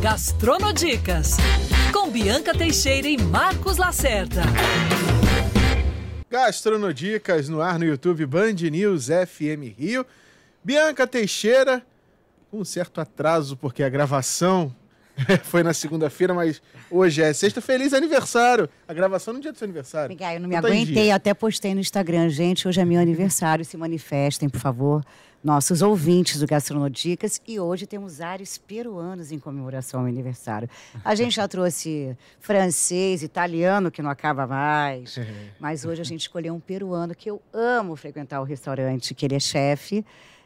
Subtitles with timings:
[0.00, 1.36] Gastronodicas,
[1.92, 4.40] com Bianca Teixeira e Marcos Lacerda.
[6.30, 10.06] Gastronodicas no ar no YouTube Band News FM Rio.
[10.64, 11.84] Bianca Teixeira,
[12.50, 14.74] com um certo atraso, porque a gravação
[15.44, 17.60] foi na segunda-feira, mas hoje é sexta.
[17.60, 18.70] Feliz aniversário!
[18.88, 20.08] A gravação no dia do seu aniversário.
[20.08, 22.30] Miguel, eu não me Não tá aguentei, até postei no Instagram.
[22.30, 25.04] Gente, hoje é meu aniversário, se manifestem, por favor.
[25.42, 27.40] Nossos ouvintes do Gastronodicas.
[27.48, 30.68] E hoje temos ares peruanos em comemoração ao aniversário.
[31.02, 35.18] A gente já trouxe francês, italiano, que não acaba mais.
[35.58, 39.34] Mas hoje a gente escolheu um peruano que eu amo frequentar o restaurante, que ele
[39.34, 40.04] é chefe.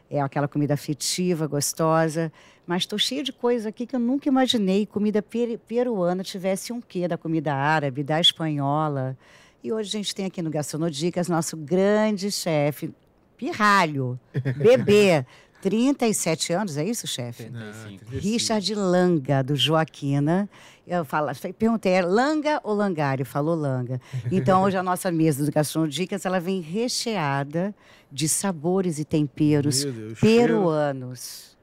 [0.09, 2.31] É aquela comida afetiva, gostosa.
[2.65, 4.85] Mas estou cheia de coisas aqui que eu nunca imaginei.
[4.85, 9.17] Comida peri- peruana tivesse um quê da comida árabe, da espanhola.
[9.61, 12.93] E hoje a gente tem aqui no Gastronodicas nosso grande chefe,
[13.37, 14.19] Pirralho,
[14.57, 15.25] bebê,
[15.61, 17.45] 37 anos, é isso, chefe?
[17.45, 18.05] 35.
[18.11, 20.47] Richard Langa, do Joaquina.
[20.87, 23.25] Eu falo, perguntei, é Langa ou Langário?
[23.25, 23.99] Falou Langa.
[24.31, 27.73] Então, hoje a nossa mesa do Gastronodicas, ela vem recheada
[28.11, 31.57] de sabores e temperos Deus, peruanos.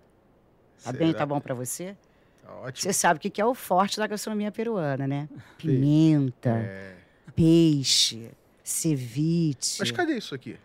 [0.82, 1.12] Tá bem?
[1.14, 1.96] Tá bom para você?
[2.42, 2.82] Tá ótimo.
[2.82, 5.28] Você sabe o que que é o forte da gastronomia peruana, né?
[5.56, 6.94] Pimenta, É.
[7.36, 8.28] peixe,
[8.64, 9.76] ceviche.
[9.78, 10.56] Mas cadê isso aqui?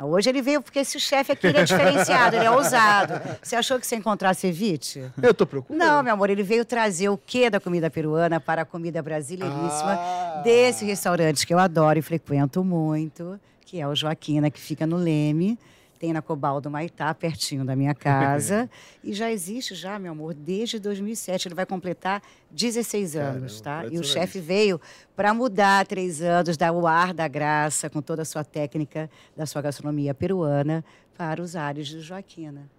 [0.00, 3.14] Hoje ele veio porque esse chefe aqui é diferenciado, ele é ousado.
[3.42, 5.02] Você achou que você ia encontrar ceviche?
[5.20, 5.78] Eu tô preocupado.
[5.78, 9.98] Não, meu amor, ele veio trazer o quê da comida peruana para a comida brasileiríssima
[9.98, 10.40] Ah.
[10.44, 14.96] desse restaurante que eu adoro e frequento muito, que é o Joaquina, que fica no
[14.96, 15.58] Leme.
[15.98, 18.70] Tem na Cobaldo Maitá, pertinho da minha casa.
[19.02, 21.48] e já existe, já, meu amor, desde 2007.
[21.48, 23.94] Ele vai completar 16 anos, Caramba, tá?
[23.94, 24.80] E o chefe veio
[25.16, 29.10] para mudar há três anos, dar o ar da graça, com toda a sua técnica,
[29.36, 30.84] da sua gastronomia peruana,
[31.16, 32.70] para os ares de Joaquina.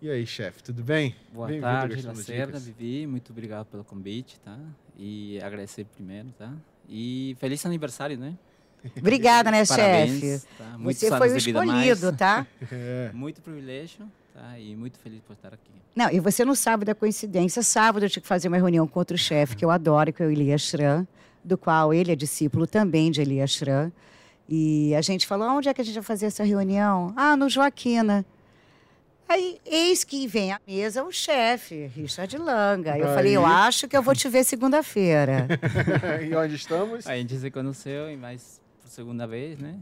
[0.00, 1.14] E aí, chefe, tudo bem?
[1.32, 2.04] Boa ao tarde.
[2.04, 3.06] Lacerda, Vivi.
[3.06, 4.58] Muito obrigado pelo convite, tá?
[4.98, 6.52] E agradecer primeiro, tá?
[6.88, 8.36] E feliz aniversário, né?
[8.96, 10.40] Obrigada, né, chefe?
[10.58, 10.76] tá?
[10.78, 12.16] Você foi o escolhido, mais.
[12.16, 12.46] tá?
[12.70, 13.10] É.
[13.14, 14.58] Muito privilégio, tá?
[14.58, 15.70] E muito feliz por estar aqui.
[15.94, 17.62] Não, e você não sabe da coincidência.
[17.62, 20.26] Sábado eu tive que fazer uma reunião com outro chefe que eu adoro, que é
[20.26, 21.06] o Elias Schran,
[21.44, 23.92] do qual ele é discípulo também de Elias Schran.
[24.48, 27.12] E a gente falou, onde é que a gente vai fazer essa reunião?
[27.16, 28.24] Ah, no Joaquina.
[29.28, 32.98] Aí, eis que vem à mesa o chefe, Richard Langa.
[32.98, 33.14] Eu Aí.
[33.14, 35.46] falei, eu acho que eu vou te ver segunda-feira.
[36.28, 37.06] e onde estamos?
[37.06, 38.60] A gente se conheceu e mais
[38.92, 39.78] segunda vez, né?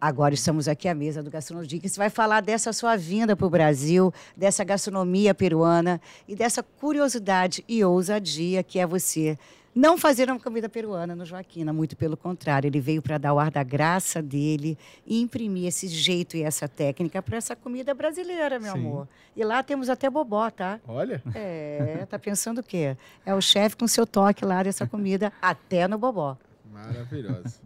[0.00, 3.46] Agora estamos aqui à mesa do Gastronomia, que você vai falar dessa sua vinda para
[3.46, 9.38] o Brasil, dessa gastronomia peruana e dessa curiosidade e ousadia que é você
[9.74, 13.38] não fazer uma comida peruana no Joaquina, muito pelo contrário, ele veio para dar o
[13.38, 18.58] ar da graça dele e imprimir esse jeito e essa técnica para essa comida brasileira,
[18.58, 18.78] meu Sim.
[18.78, 19.08] amor.
[19.36, 20.80] E lá temos até bobó, tá?
[20.86, 22.96] Olha, É, tá pensando o quê?
[23.26, 26.38] É o chefe com seu toque lá dessa comida, até no bobó.
[26.72, 27.60] maravilhosa.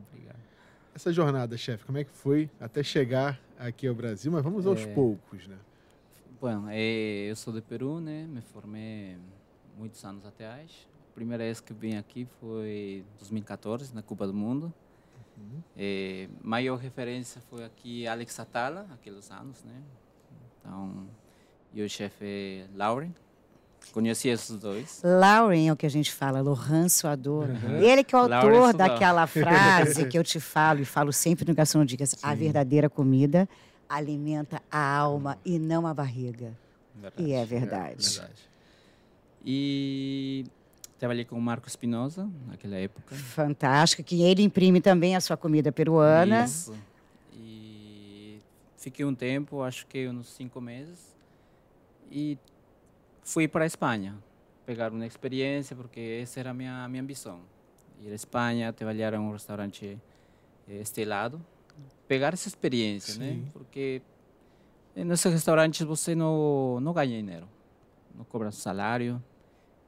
[0.99, 4.33] Essa jornada, chefe, como é que foi até chegar aqui ao Brasil?
[4.33, 4.95] Mas vamos aos É.
[4.95, 5.57] poucos, né?
[6.41, 8.27] Bom, eh, eu sou de Peru, né?
[8.29, 9.17] Me formei
[9.77, 10.89] muitos anos atrás.
[11.13, 14.75] A primeira vez que vim aqui foi em 2014, na Copa do Mundo.
[15.77, 19.81] Eh, maior referência foi aqui Alex Atala, aqueles anos, né?
[20.59, 21.07] Então,
[21.73, 23.15] e o chefe Lauren.
[23.93, 25.01] Conheci esses dois.
[25.03, 27.49] Lauren é o que a gente fala, Lohan Suador.
[27.81, 28.77] Ele que é o Lauren autor Suador.
[28.77, 32.15] daquela frase que eu te falo e falo sempre no Gastronodicas.
[32.23, 33.49] A verdadeira comida
[33.89, 36.53] alimenta a alma e não a barriga.
[37.17, 38.09] E é verdade.
[38.09, 38.49] verdade.
[39.45, 40.45] E
[40.99, 43.15] trabalhei com o Marco Espinosa naquela época.
[43.15, 46.45] Fantástico, que ele imprime também a sua comida peruana.
[46.45, 46.75] Isso.
[47.33, 48.39] E
[48.77, 51.17] fiquei um tempo, acho que uns cinco meses,
[52.11, 52.37] e
[53.29, 54.17] fui para a Espanha
[54.65, 57.41] pegar uma experiência, porque essa era a minha, minha ambição.
[58.01, 59.99] Ir à Espanha, trabalhar em um restaurante
[60.69, 61.41] eh, estelado,
[62.07, 63.33] pegar essa experiência, né?
[63.33, 63.51] Sim.
[63.53, 64.01] Porque
[64.95, 67.49] nesses restaurantes você não, não ganha dinheiro,
[68.15, 69.23] não cobra salário,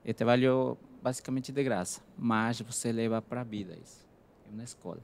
[0.05, 4.07] é trabalho basicamente de graça, mas você leva para a vida isso,
[4.49, 5.01] é uma escola.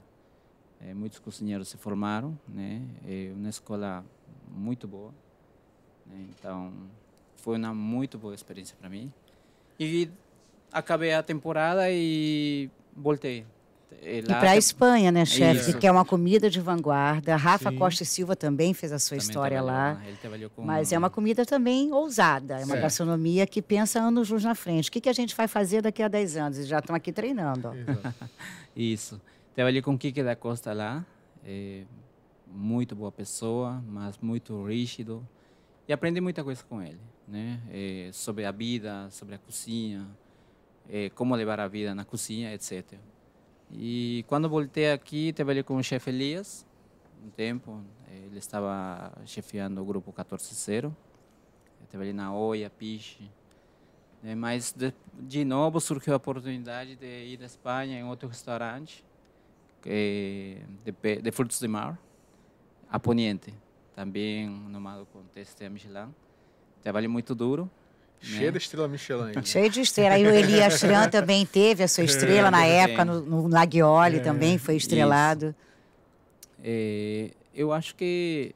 [0.81, 2.87] Eh, muitos cozinheiros se formaram, né?
[3.07, 4.05] É uma escola
[4.47, 5.11] muito boa.
[6.05, 6.27] Né?
[6.29, 6.71] Então,
[7.37, 9.11] foi uma muito boa experiência para mim.
[9.79, 10.09] E
[10.71, 13.45] acabei a temporada e voltei.
[14.01, 15.77] E E lá para a Espanha, né, chefe?
[15.77, 17.35] Que é uma comida de vanguarda.
[17.35, 17.77] Rafa Sim.
[17.77, 20.01] Costa e Silva também fez a sua também história lá.
[20.05, 22.81] Ele trabalhou com Mas é uma comida também ousada, é uma Certo.
[22.81, 24.89] gastronomia que pensa anos luz na frente.
[24.89, 26.57] O que, que a gente vai fazer daqui a 10 anos?
[26.57, 27.71] Eles já estão aqui treinando.
[28.75, 29.21] Isso.
[29.55, 31.05] Trabalhei com o Kike da Costa lá.
[31.45, 31.83] É,
[32.45, 35.25] muito boa pessoa, mas muito rígido.
[35.87, 36.99] E aprendi muita coisa com ele.
[37.27, 37.59] Né?
[37.71, 40.07] É, sobre a vida, sobre a cozinha,
[40.89, 42.93] é, como levar a vida na cozinha, etc.
[43.71, 46.65] E quando voltei aqui, trabalhei com o chefe Elias,
[47.23, 47.83] um tempo.
[48.09, 50.93] Ele estava chefiando o grupo 14-0.
[51.89, 53.29] Trabalhei na Oia, Piche.
[54.21, 54.35] Né?
[54.35, 59.05] Mas, de, de novo, surgiu a oportunidade de ir à Espanha em outro restaurante
[59.83, 60.57] de,
[61.21, 61.97] de frutos de mar,
[62.89, 63.53] a Poniente,
[63.95, 66.13] também nomado com teste Michelin.
[66.83, 67.69] Trabalhei muito duro.
[68.19, 68.51] Cheio né?
[68.51, 69.33] de estrela Michelin.
[69.35, 69.43] Né?
[69.43, 70.15] Cheio de estrela.
[70.15, 74.57] Aí o Elias Tran também teve a sua estrela na época, no, no Laguiole também
[74.57, 75.55] foi estrelado.
[76.63, 78.55] É, eu acho que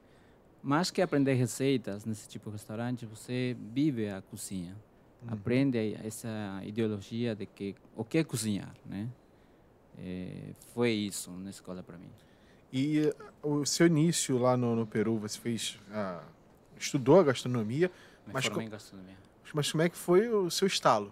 [0.63, 4.75] mais que aprender receitas nesse tipo de restaurante, você vive a cozinha.
[5.23, 5.33] Uhum.
[5.33, 9.07] Aprende essa ideologia de que o que é cozinhar, né?
[9.99, 12.09] É, foi isso na escola para mim.
[12.73, 13.13] E
[13.43, 16.23] o seu início lá no, no Peru, você fez, ah,
[16.79, 17.91] estudou a gastronomia,
[18.33, 19.15] mas, formei co em gastronomia.
[19.53, 21.11] mas como é que foi o seu estalo?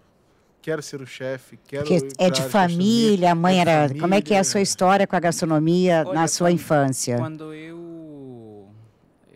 [0.62, 3.94] Quero ser o chefe, quero Porque é de família, a mãe é era.
[3.98, 4.64] Como é que é a sua família.
[4.64, 7.18] história com a gastronomia Olha, na sua quando- infância?
[7.18, 8.68] Quando eu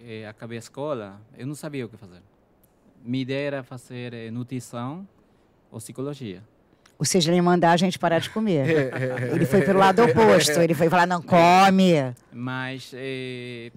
[0.06, 2.21] eh, acabei a escola, eu não sabia o que fazer.
[3.03, 5.07] Minha ideia era fazer eh, nutrição
[5.71, 6.44] ou psicologia.
[7.00, 8.69] Ou seja, ele mandar a gente parar de comer.
[8.69, 8.74] É,
[9.31, 10.59] é, Ele foi pelo lado oposto.
[10.59, 12.13] Ele foi falar, não come.
[12.31, 13.71] Mas eh,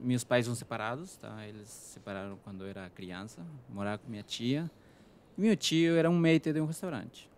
[0.00, 1.46] meus pais são separados, tá?
[1.46, 4.70] Eles se separaram quando eu era criança, morava com minha tia.
[5.36, 7.28] Meu tio era um maître de um restaurante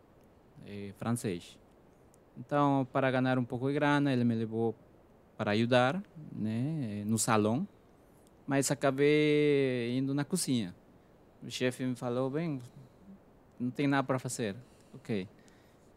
[0.67, 1.59] eh, francês.
[2.37, 4.75] Então, para ganhar um pouco de grana, ele me levou
[5.37, 6.03] para ajudar,
[6.33, 7.67] né, no salão.
[8.47, 10.75] Mas acabei indo na cozinha.
[11.43, 12.61] O chefe me falou, bem,
[13.59, 14.57] não tem nada para fazer.
[14.95, 15.29] Ok.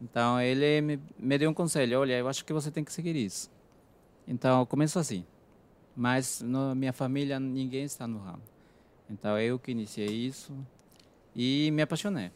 [0.02, 3.16] Então, ele me, me deu um conselho, olha, eu acho que você tem que seguir
[3.16, 3.52] isso.
[4.28, 5.24] Então, começou assim.
[5.96, 8.42] Mas na minha família ninguém está no ramo.
[9.10, 10.54] Então, eu que iniciei isso
[11.36, 12.32] e me apaixonei.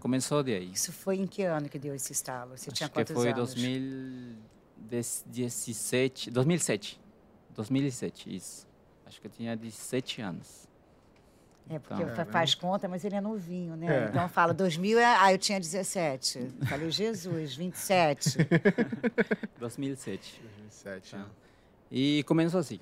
[0.00, 0.72] Começou de aí.
[0.72, 2.56] Isso foi em que ano que deu esse estalo?
[2.56, 3.54] Você tinha Acho que quantos foi anos?
[3.54, 7.00] 2017, 2007.
[7.54, 8.66] 2007, isso.
[9.06, 10.68] Acho que eu tinha 17 anos.
[11.68, 14.06] É, porque Então, fa- faz conta, mas ele é novinho, né?
[14.06, 14.08] É.
[14.08, 15.04] Então fala, 2000, é...
[15.04, 16.48] ah, eu tinha 17.
[16.68, 18.38] Falei, Jesus, 27.
[19.58, 20.40] 2007.
[20.42, 21.26] 2007, Tá.
[21.90, 22.78] E começou assim.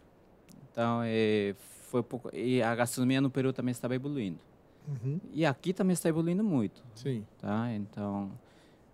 [0.73, 1.55] Então, eh,
[1.91, 2.31] foi pouco.
[2.35, 4.39] E a gastronomia no Peru também estava evoluindo.
[4.87, 7.25] Uhum, E aqui também está evoluindo muito, Sim.
[7.39, 7.71] tá?
[7.75, 8.31] Então,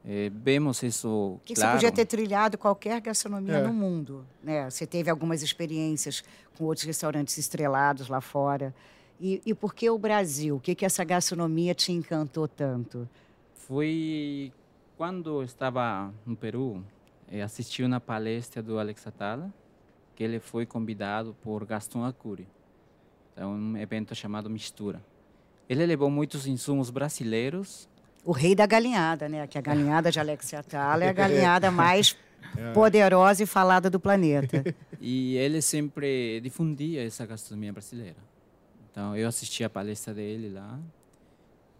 [0.05, 1.70] eh, vemos isso Que claro.
[1.72, 3.62] você podia ter trilhado qualquer gastronomia É.
[3.66, 4.69] no mundo, né?
[4.69, 6.22] Você teve algumas experiências
[6.58, 8.75] com outros restaurantes estrelados lá fora.
[9.20, 10.56] E, e por que o Brasil?
[10.56, 13.08] O que, que essa gastronomia te encantou tanto?
[13.55, 14.52] Foi
[14.96, 16.84] quando eu estava no Peru,
[17.31, 19.52] eh, assisti uma palestra do Alex Atala,
[20.14, 22.46] que ele foi convidado por Gaston Acuri.
[23.37, 25.02] É um evento chamado Mistura.
[25.69, 27.88] Ele levou muitos insumos brasileiros
[28.25, 29.46] O rei da galinhada, né?
[29.46, 32.16] Que a galinhada de Alex Atala é a galinhada mais
[32.72, 34.62] poderosa e falada do planeta.
[35.00, 38.17] e ele sempre difundia essa gastronomia brasileira.
[38.90, 40.78] Então eu assisti a palestra dele lá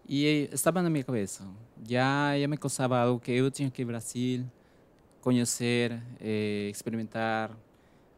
[0.07, 1.47] e estava na minha cabeça.
[1.87, 4.45] Já já me causava algo que eu tinha que ir ao Brasil,
[5.21, 7.51] conhecer, eh, experimentar,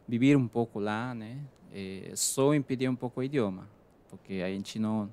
[0.08, 1.36] viver um pouco lá, né?
[1.72, 3.68] Eh, só impedir um pouco o idioma,
[4.08, 5.08] porque a gente não,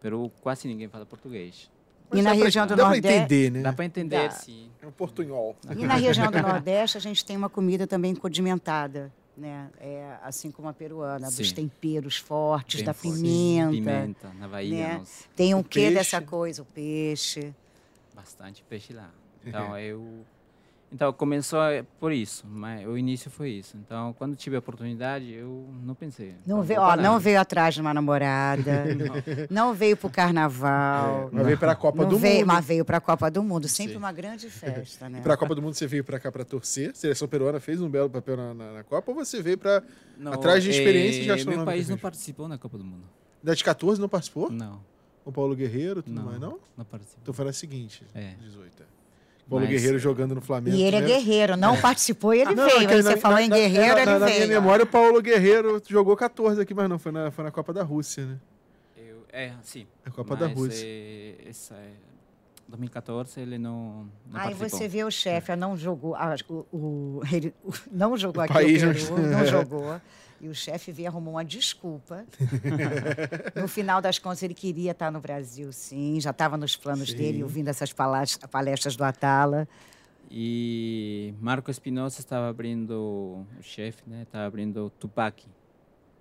[0.00, 1.70] Peru quase ninguém fala português.
[2.12, 3.62] E na dá pra- região do dá pra Nordeste- entender, né?
[3.62, 4.30] Dá para entender, Dá.
[4.30, 4.68] sim.
[4.82, 5.56] É um portunhol.
[5.74, 9.68] E na região do Nordeste a gente tem uma comida também condimentada, né?
[9.80, 11.54] É, assim como a peruana, dos Sim.
[11.54, 13.16] temperos fortes, Bem da forte.
[13.22, 13.70] pimenta.
[13.70, 15.02] Pimenta, na Bahia, né?
[15.34, 15.94] Tem um O quê peixe.
[15.94, 16.62] dessa coisa?
[16.62, 17.52] O peixe.
[18.14, 19.10] bastante peixe lá.
[19.46, 20.24] Então eu
[20.92, 21.58] então começou
[21.98, 23.76] por isso, mas o início foi isso.
[23.76, 26.34] Então quando tive a oportunidade eu não pensei.
[26.46, 28.84] Não "Vou veio, ó, parar." não veio atrás de uma namorada,
[29.50, 31.28] não veio para o carnaval.
[31.32, 32.46] Mas veio pra Copa não do veio, Mundo.
[32.46, 33.68] Mas veio para a Copa do Mundo.
[33.68, 33.98] Sempre Sim.
[33.98, 35.18] uma grande festa, né?
[35.18, 36.90] E pra Copa do Mundo você veio pra cá pra torcer?
[36.90, 39.82] A seleção peruana fez um belo papel na, na- na Copa ou você veio pra.
[40.16, 43.04] Não, Atrás de experiências eh, gastronômicas Meu país não participou na Copa do Mundo.
[43.42, 44.50] Da de 14 não participou?
[44.50, 44.80] Não,
[45.24, 46.58] O Paulo Guerreiro, tudo não, mais, não?
[46.76, 47.18] não participou.
[47.22, 48.34] Então foi a seguinte, É.
[48.40, 48.84] 18.
[49.46, 49.50] É.
[49.50, 50.76] Paulo Mas- Guerreiro jogando no Flamengo.
[50.76, 52.88] E ele é primeiro- guerreiro, não participou e ele Não, veio.
[52.88, 54.46] é Aí na- você falou na- em guerreiro, na, ele na, na veio.
[54.46, 57.72] minha memória, o Paulo Guerreiro jogou 14 aqui, mas não, foi na, foi na Copa
[57.72, 58.36] da Rússia, né?
[58.96, 59.86] Eu, é, sim.
[60.04, 60.86] A Copa da mas, Rússia.
[60.86, 61.90] eh, essa, eh,
[62.68, 64.68] 2014 ele não, não Aí participou.
[64.70, 67.52] você vê o chefe, ah, não jogou, ah, o, o- ele
[67.92, 70.00] não jogou O aqui país o não- Peru, não jogou.
[70.44, 72.26] E o chefe veio arrumou uma desculpa.
[73.56, 76.20] no final das contas, ele queria estar no Brasil, sim.
[76.20, 77.16] Já estava nos planos Sim.
[77.16, 79.66] dele, ouvindo essas palestras do Atala.
[80.30, 84.24] E Marco Espinosa estava abrindo, o chefe, né?
[84.24, 85.46] Estava abrindo Tupac,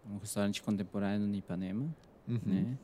[0.09, 1.85] um restaurante contemporâneo no Ipanema,
[2.25, 2.39] Uhum.
[2.45, 2.77] né?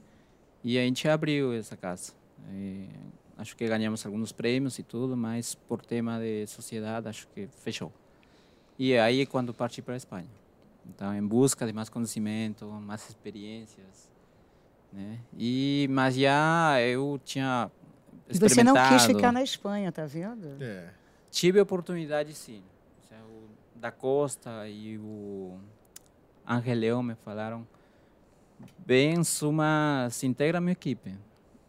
[0.62, 2.12] E a gente abriu essa casa.
[2.52, 2.90] E
[3.38, 7.94] acho que ganhamos alguns prêmios e tudo, mas por tema de sociedade, acho que fechou.
[8.78, 10.28] E aí quando parti para a Espanha.
[10.90, 14.10] Então, em busca de mais conhecimento, mais experiências,
[14.92, 15.20] né?
[15.38, 17.72] E mas já eu tinha
[18.28, 20.58] E você não quis ficar na Espanha, tá vendo?
[20.60, 20.90] É.
[21.32, 22.64] Tive a oportunidade, sim.
[23.12, 25.58] O da Costa e o
[26.46, 27.68] Ángel Leão me falaram,
[28.80, 31.16] bem, suma, se integra a minha equipe.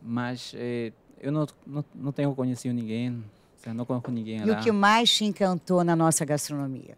[0.03, 3.23] Mas eh, eu não, não, não tenho conhecido ninguém,
[3.67, 4.59] não conheço ninguém E lá.
[4.59, 6.97] o que mais te encantou na nossa gastronomia?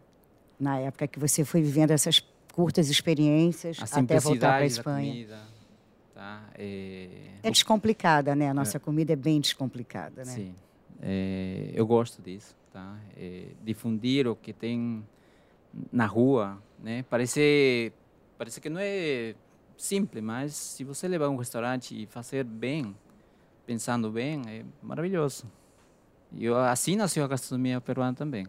[0.63, 2.21] Na época que você foi vivendo essas
[2.53, 5.11] curtas experiências a até voltar para a Espanha.
[5.11, 5.41] comida,
[6.15, 6.45] tá?
[6.57, 7.09] Eh,
[7.43, 8.49] É descomplicada, né?
[8.49, 10.31] A nossa comida é bem descomplicada, né?
[10.31, 10.55] Sim,
[11.01, 12.97] É, eu gosto disso, tá?
[13.17, 15.05] É, difundir o que tem
[15.91, 17.05] na rua, né?
[17.11, 17.93] Parece,
[18.39, 19.35] parece que não é
[19.77, 22.95] simples, mas se você levar um restaurante e fazer bem,
[23.67, 25.45] pensando bem, é maravilhoso.
[26.31, 28.47] E assim nasceu a gastronomia peruana também.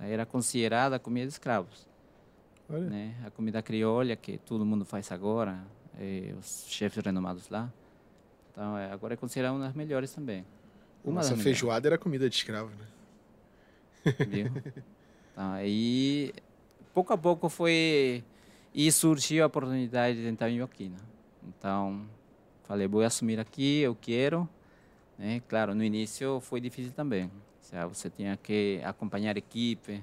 [0.00, 1.86] Era considerada comida de escravos,
[2.68, 2.90] Olha.
[2.90, 3.14] né?
[3.24, 5.64] A comida crioula que todo mundo faz agora,
[5.98, 7.72] é, os chefes renomados lá.
[8.52, 10.44] Então, é, agora é considerada uma das melhores também.
[11.04, 12.86] Uma Nossa feijoada era comida de escravo, né?
[14.28, 14.62] melhores, viu?
[15.32, 16.32] Então, aí,
[16.92, 18.22] pouco a pouco foi...
[18.72, 20.98] E surgiu a oportunidade de tentar vir aqui, né?
[21.46, 22.06] Então,
[22.64, 24.48] falei, vou assumir aqui, eu quero.
[25.18, 25.40] Né?
[25.48, 27.30] Claro, no início foi difícil também.
[27.64, 30.02] Seja, você tinha que acompanhar a equipe,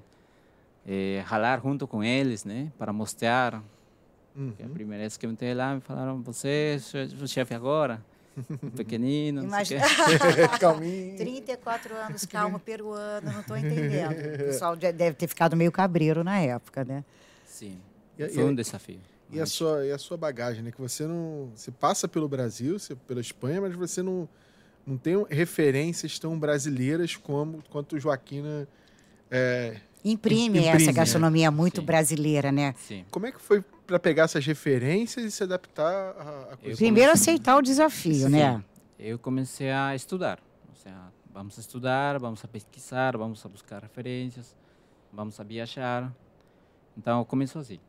[0.88, 2.72] eh, ralar junto com eles, né?
[2.78, 3.64] Para mostrar
[4.34, 4.54] Uhum.
[4.64, 8.02] A primeira vez que eu entrei lá, me falaram, você é o chefe agora?
[8.78, 9.82] Pequenino, Imagina.
[10.58, 11.18] Calminho.
[11.18, 14.14] 34 anos, calmo, peruano, não estou entendendo.
[14.42, 17.04] O pessoal de- deve ter ficado meio cabreiro na época, né?
[17.46, 17.78] Sim,
[18.18, 19.02] E, foi e- um desafio.
[19.30, 20.72] e a sua, e a sua bagagem, né?
[20.72, 21.52] Que você não.
[21.54, 24.30] Você passa pelo Brasil, você, pela Espanha, mas você não,
[24.86, 28.68] não tem referências tão brasileiras como quanto Joaquina.
[29.30, 30.94] é, Imprime, Imprime, essa né?
[30.94, 31.86] gastronomia muito Sim.
[31.86, 32.74] brasileira, né?
[32.78, 35.94] Sim, Como é que foi para pegar essas referências e se adaptar
[36.52, 36.78] à, coisa?
[36.78, 38.64] Primeiro aceitar o desafio, né?
[38.98, 40.40] eu comecei a estudar.
[41.34, 44.54] Vamos a estudar, vamos a pesquisar, vamos a buscar referências,
[45.14, 46.12] vamos a viajar.
[46.98, 47.80] Então, começou assim.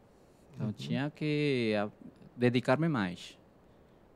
[0.54, 0.72] Então, Uhum.
[0.72, 1.88] tinha que ah,
[2.36, 3.36] dedicar-me mais.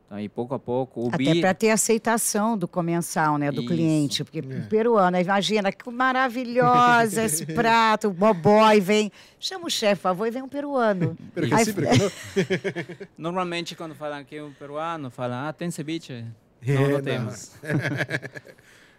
[0.07, 3.51] Então, e pouco a pouco, o Até bi- para ter aceitação do comensal, né?
[3.51, 3.69] Do Isso.
[3.71, 4.23] cliente.
[4.25, 4.61] Porque É.
[4.69, 9.11] peruano, imagina que maravilhosa esse prato, o bobói vem.
[9.41, 11.17] Chama o chefe, por favor, e vem um peruano.
[11.35, 13.07] Pero que Aí- sim, pero que não.
[13.19, 16.25] Normalmente, quando falam que é um peruano, falam, ah, tem ceviche?
[16.63, 17.03] É, não, não não.
[17.03, 17.53] temos.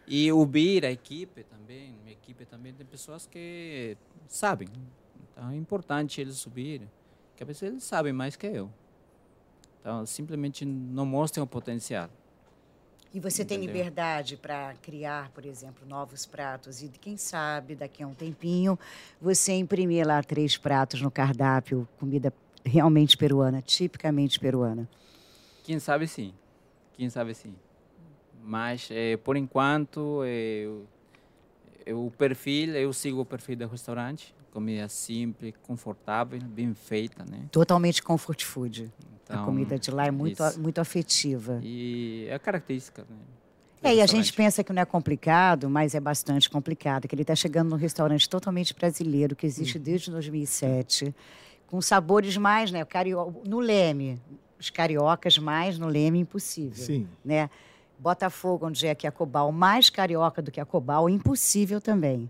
[0.05, 3.95] e o BIR, a equipe também, minha equipe também tem pessoas que
[4.27, 4.67] sabem.
[5.31, 6.89] Então, é importante eles subirem,
[7.35, 8.69] que às vezes eles sabem mais que eu.
[9.87, 12.09] Então, simplesmente não mostram o potencial.
[13.13, 13.73] E você tem Entendeu?
[13.73, 16.83] liberdade para criar, por exemplo, novos pratos.
[16.83, 18.77] E quem sabe, daqui a um tempinho,
[19.21, 22.33] você imprimir lá três pratos no cardápio, comida
[22.65, 24.89] realmente peruana, tipicamente peruana.
[25.63, 26.33] Quem sabe sim,
[26.97, 27.55] quem sabe sim.
[28.43, 30.85] Mas, eh, por enquanto, eu,
[31.85, 37.43] eu- o perfil, eu sigo o perfil do restaurante, comida simples, confortável, bem feita, né?
[37.51, 38.91] Totalmente comfort food.
[38.99, 40.59] a Então, comida de lá é muito, isso.
[40.59, 41.59] muito afetiva.
[41.61, 43.15] E é a característica, né?
[43.83, 47.07] É, e a gente pensa que não é complicado, mas é bastante complicado.
[47.07, 51.13] Que ele está chegando num restaurante totalmente brasileiro, que existe desde 2007,
[51.67, 52.83] com sabores mais, né?
[52.83, 53.39] Cario...
[53.45, 54.19] No Leme,
[54.59, 56.83] os cariocas mais no Leme, impossível.
[56.83, 57.07] Sim.
[57.23, 57.47] né?
[57.99, 62.27] Botafogo, onde é que a Cobal, mais carioca do que a Cobal, impossível também.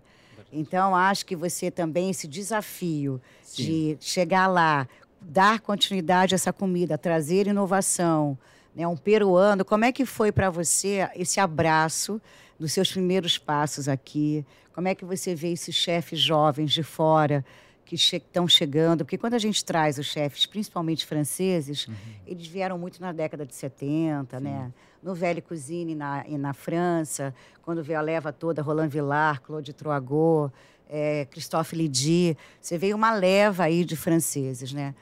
[0.52, 3.20] Então, acho que você também, esse desafio
[3.54, 4.88] de chegar lá,
[5.20, 8.38] dar continuidade a essa comida, trazer inovação,
[8.74, 8.86] né?
[8.86, 12.20] um peruano, como é que foi para você esse abraço
[12.58, 14.44] dos seus primeiros passos aqui?
[14.72, 17.44] Como é que você vê esses chefes jovens de fora
[17.88, 19.02] que estão chegando?
[19.02, 21.88] Porque quando a gente traz os chefes, principalmente franceses,
[22.26, 24.70] eles vieram muito na década de 70, né?
[25.02, 29.72] No Velho Cuisine na, e na França, quando veio a leva toda, Roland Villard, Claude
[29.72, 30.52] Troagot,
[30.90, 34.94] eh, Christophe Lydie, você veio uma leva aí de franceses, né?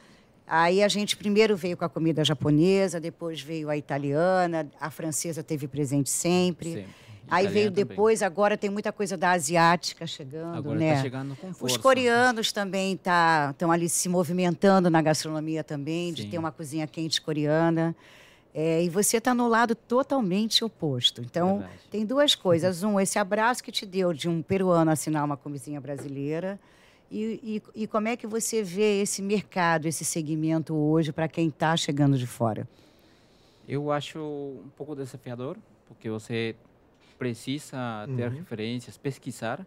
[0.47, 5.43] Aí a gente primeiro veio com a comida japonesa, depois veio a italiana, a francesa
[5.43, 6.75] teve presente sempre.
[6.75, 7.06] Sempre.
[7.29, 7.85] Aí veio também.
[7.85, 10.91] depois, agora tem muita coisa da asiática chegando, Agora né?
[10.91, 11.77] está chegando com força.
[11.77, 16.31] Os coreanos também estão ali se movimentando na gastronomia também, de Sim.
[16.31, 17.95] ter uma cozinha quente coreana.
[18.55, 21.21] É, e você está no lado totalmente oposto.
[21.21, 21.81] Então, Verdade.
[21.91, 22.83] tem duas coisas.
[22.83, 26.59] Um, esse abraço que te deu de um peruano assinar uma cozinha brasileira.
[27.11, 31.49] E, e, e como é que você vê esse mercado, esse segmento hoje para quem
[31.49, 32.67] está chegando de fora?
[33.69, 35.57] Eu acho um pouco desafiador,
[35.87, 36.57] porque você
[37.19, 38.37] precisa ter Uhum.
[38.39, 39.67] referências, pesquisar,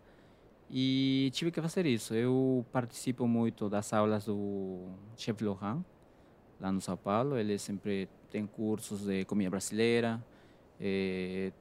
[0.69, 2.13] e tive que fazer isso.
[2.13, 5.83] Eu participo muito das aulas do Chef Lohan,
[6.59, 7.37] lá no São Paulo.
[7.37, 10.23] Ele sempre tem cursos de comida brasileira,
[10.79, 11.51] eh,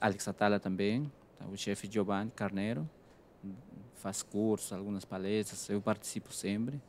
[0.00, 1.46] Alex Atala também, tá?
[1.46, 2.88] o chefe Giovanni Carneiro
[3.94, 6.80] faz cursos, algumas palestras, eu participo sempre.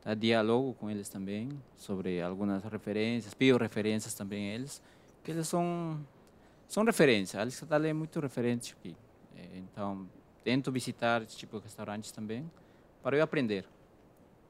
[0.00, 0.14] Tá?
[0.14, 4.80] Dialogo com eles também sobre algumas referências, pido referências também eles,
[5.16, 5.98] porque eles são,
[6.70, 7.38] são referências.
[7.40, 8.96] Alex Atala é muito referente aqui.
[9.36, 10.08] Eh, Então,
[10.44, 12.48] tento visitar esse tipo de restaurantes também
[13.02, 13.64] para eu aprender.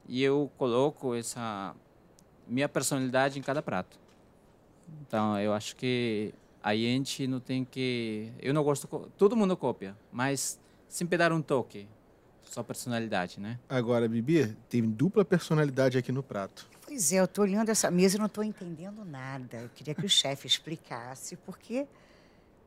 [0.06, 1.74] E eu coloco essa
[2.46, 3.98] minha personalidade em cada prato.
[5.02, 8.30] Então, eu acho que a gente não tem que.
[8.38, 8.86] Eu não gosto.
[9.16, 11.88] Todo mundo copia, mas sempre dar um toque,
[12.42, 13.58] sua personalidade, né?
[13.68, 16.68] Agora, Bibi, tem dupla personalidade aqui no prato.
[16.84, 19.58] Pois é, eu estou olhando essa mesa e não estou entendendo nada.
[19.58, 21.86] Eu queria que o chefe explicasse, porque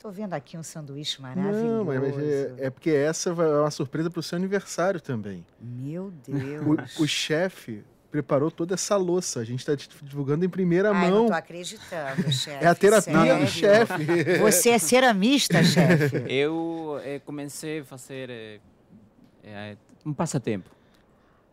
[0.04, 1.64] estou vendo aqui um sanduíche maravilhoso.
[1.66, 5.00] Não, mas, mas é, é porque essa vai- é uma surpresa para o seu aniversário
[5.00, 5.46] também.
[5.62, 7.00] Meu Deus.
[7.00, 9.40] O, o chefe preparou toda essa louça.
[9.40, 11.24] A gente está divulgando em primeira Ai, não mão.
[11.24, 12.60] estou acreditando, chefe.
[12.66, 14.40] É a terapia do chefe.
[14.42, 16.18] Você é ceramista, chefe?
[16.28, 18.60] Eu eh, comecei a fazer
[19.42, 20.70] eh, um passatempo.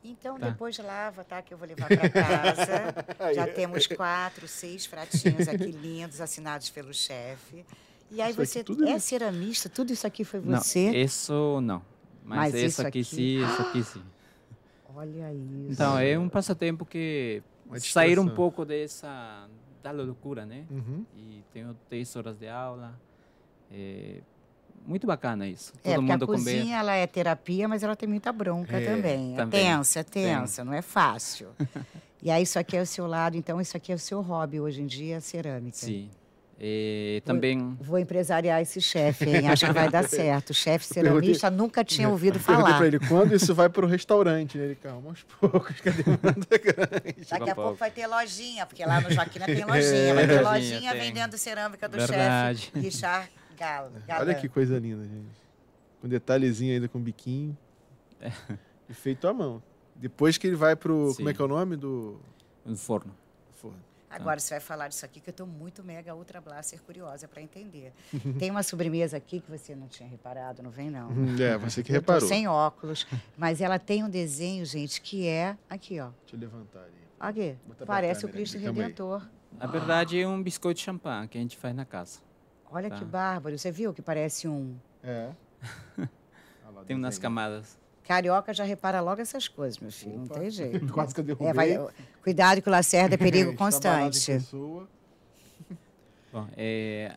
[0.03, 0.49] Então, Tá.
[0.49, 1.41] depois lava, tá?
[1.41, 2.95] Que eu vou levar para casa.
[3.33, 7.65] Já temos quatro, seis pratinhos aqui lindos, assinados pelo chefe.
[8.11, 9.69] E aí Isso você é é- ceramista?
[9.69, 10.91] Tudo isso aqui foi Não, você?
[10.91, 11.81] isso não.
[12.25, 14.03] Mas, Mas isso isso aqui, aqui- sim, isso aqui sim.
[14.95, 15.73] Olha isso.
[15.73, 17.43] Então, é um passatempo que
[17.79, 19.49] sair um pouco dessa
[19.83, 20.65] da loucura, né?
[20.71, 21.07] Uhum.
[21.17, 23.01] E tenho três horas de aula.
[23.71, 24.21] É
[24.85, 25.73] muito bacana isso.
[25.85, 26.39] É, Todo porque a mundo comer.
[26.39, 29.35] cozinha ela é terapia, mas ela tem muita bronca É, também.
[29.35, 29.65] É também.
[29.65, 31.51] tensa, é tensa, não é fácil.
[32.23, 34.61] e aí isso aqui é o seu lado, então isso aqui é o seu hobby
[34.61, 35.77] hoje em dia, a cerâmica.
[35.77, 36.11] Sim.
[36.63, 39.49] E também Vou empresariar esse chefe, hein?
[39.49, 40.51] Acho que vai dar certo.
[40.51, 42.77] O chefe Perguntei- ceramista nunca tinha ouvido Perguntei falar.
[42.77, 44.59] para ele quando isso vai para o restaurante.
[44.59, 44.65] Né?
[44.65, 47.27] Ele, calma, aos poucos, que a demanda é grande.
[47.31, 47.77] Daqui a Pouco a pouco pouco.
[47.77, 50.15] vai ter lojinha, porque lá no Joaquina tem lojinha.
[50.15, 51.01] Vai ter É, lojinha tem.
[51.01, 53.91] vendendo cerâmica do chefe Richard Galo.
[54.19, 55.41] Olha que coisa linda, gente.
[56.03, 57.57] Com detalhezinho ainda com biquinho.
[58.87, 59.63] E feito à mão.
[59.97, 61.15] Depois que ele vai pro.
[61.17, 62.21] Como é que é o nome do
[62.67, 63.15] no forno.
[63.55, 63.79] forno?
[64.11, 67.41] Agora você vai falar disso aqui, que eu estou muito mega ultra blaster curiosa para
[67.41, 67.93] entender.
[68.41, 71.11] Tem uma sobremesa aqui que você não tinha reparado, não vem não.
[71.41, 72.29] É, você que Eu tô reparou.
[72.29, 73.07] sem óculos,
[73.39, 76.11] mas ela tem um desenho, gente, que é aqui, ó.
[76.23, 76.93] Deixa eu levantar ali.
[77.21, 77.57] Aqui.
[77.87, 78.59] Parece o Cristo.
[78.59, 79.27] Redentor.
[79.59, 82.19] Na verdade, é um biscoito de champanhe que a gente faz na casa.
[82.71, 82.97] Olha Tá.
[82.97, 83.59] que bárbaro.
[83.59, 84.77] Você viu que parece um.
[85.03, 85.31] É.
[86.87, 87.79] Tem umas camadas.
[88.15, 90.17] Carioca já repara logo essas coisas, meu filho.
[90.17, 90.41] Não Opa.
[90.41, 90.93] tem jeito.
[90.93, 91.49] Quase que eu derrubei.
[91.49, 91.89] É, vai,
[92.25, 94.27] cuidado que o Lacerda é perigo constante.
[94.33, 94.89] pessoa.
[96.33, 97.15] Bom, é,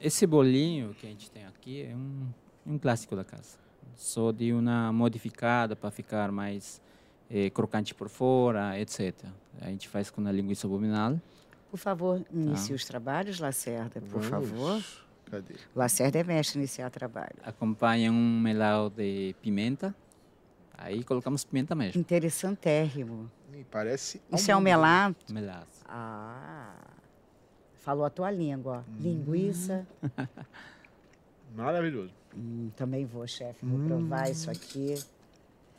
[0.00, 2.28] esse bolinho que a gente tem aqui é um,
[2.64, 3.58] um clássico da casa.
[3.96, 6.80] Só de uma modificada para ficar mais
[7.28, 9.12] eh, crocante por fora, etc.
[9.60, 11.20] A gente faz com a linguiça abominal.
[11.68, 12.74] Por favor, inicie Tá.
[12.76, 14.28] os trabalhos, Lacerda, por Vamos.
[14.28, 14.82] favor.
[15.28, 15.54] Cadê?
[15.74, 17.34] Lacerda é mestre iniciar trabalho.
[17.42, 19.92] Acompanha um melado de pimenta.
[20.78, 22.00] Aí colocamos pimenta mesmo.
[22.00, 23.28] Interessantérrimo.
[23.52, 24.22] Ih, Parece.
[24.32, 25.32] Isso é um melato?
[25.34, 25.66] Melado.
[25.84, 26.72] Ah,
[27.74, 28.84] falou a tua língua.
[28.88, 29.02] ó.
[29.02, 29.84] Linguiça.
[31.54, 32.14] Maravilhoso.
[32.36, 33.66] Hum, também vou, chefe.
[33.66, 34.94] Vou provar isso aqui.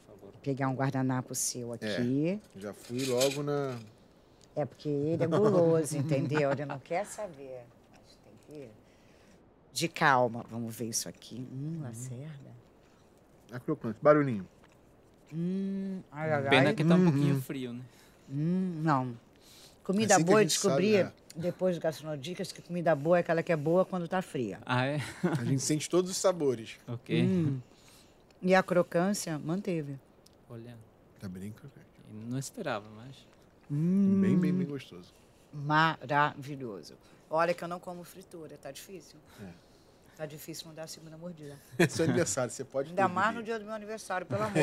[0.06, 0.34] Por favor.
[0.44, 2.42] Pegar um guardanapo seu aqui.
[2.58, 3.80] Já fui logo na.
[4.56, 6.52] É, porque ele é guloso, entendeu?
[6.52, 7.62] Ele não quer saber.
[7.92, 8.70] Mas tem que...
[9.72, 10.44] De calma.
[10.50, 11.48] Vamos ver isso aqui.
[11.54, 12.52] Hum, lacerda.
[13.50, 13.98] Na crocante.
[14.02, 14.46] Barulhinho.
[15.34, 16.76] Hum, ai, ai, Pena ai.
[16.76, 17.04] que tá um Uhum.
[17.06, 17.82] pouquinho frio, né?
[18.30, 19.18] Hum, não.
[19.84, 23.52] Comida Assim boa, eu descobri sabe, depois do Gastronodicas que comida boa é aquela que
[23.52, 24.60] é boa quando tá fria.
[24.66, 25.00] Ah, é?
[25.40, 26.78] A gente sente todos os sabores.
[26.88, 27.24] ok.
[27.24, 27.60] Hum.
[28.42, 30.00] E a crocância manteve.
[30.50, 30.78] Olha,
[31.20, 31.86] Tá bem crocante.
[32.30, 33.16] não esperava, mas...
[33.70, 35.14] Hum, Bem, bem, bem gostoso.
[35.54, 36.96] Maravilhoso.
[37.30, 39.18] Olha que eu não como fritura, tá difícil?
[39.42, 39.50] É.
[40.20, 41.58] Tá difícil não dar a segunda mordida.
[41.78, 42.90] É seu aniversário, você pode.
[42.90, 44.54] Ainda mais no dia do meu aniversário, pelo amor.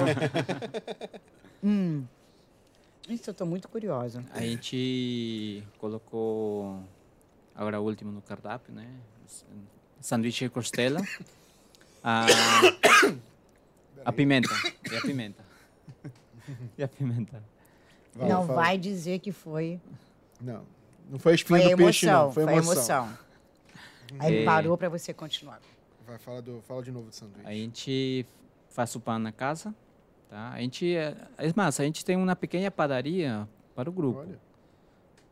[1.65, 2.05] hum.
[3.09, 4.23] Isso eu tô muito curiosa.
[4.35, 6.79] A gente colocou
[7.55, 8.87] agora o último no cardápio, né?
[9.99, 11.01] Sanduíche de costela.
[12.05, 12.27] A,
[14.05, 14.51] a pimenta.
[14.93, 15.45] E a pimenta.
[16.79, 17.43] E a pimenta.
[18.15, 18.63] Vai, não fala.
[18.63, 19.81] vai dizer que foi.
[20.39, 20.65] Não.
[21.11, 22.27] Não foi espinha Foi do peixe, emoção.
[22.27, 22.33] não.
[22.33, 23.19] Foi Foi a a emoção.
[24.19, 24.45] Aí ele É.
[24.45, 25.61] parou para você continuar.
[26.07, 27.47] Vai, fala, do, fala de novo do sanduíche.
[27.47, 28.27] A gente
[28.69, 29.75] faz o pão na casa,
[30.29, 30.51] tá?
[30.51, 34.21] A gente, é é mais, a gente tem uma pequena padaria para o grupo.
[34.21, 34.39] Olha.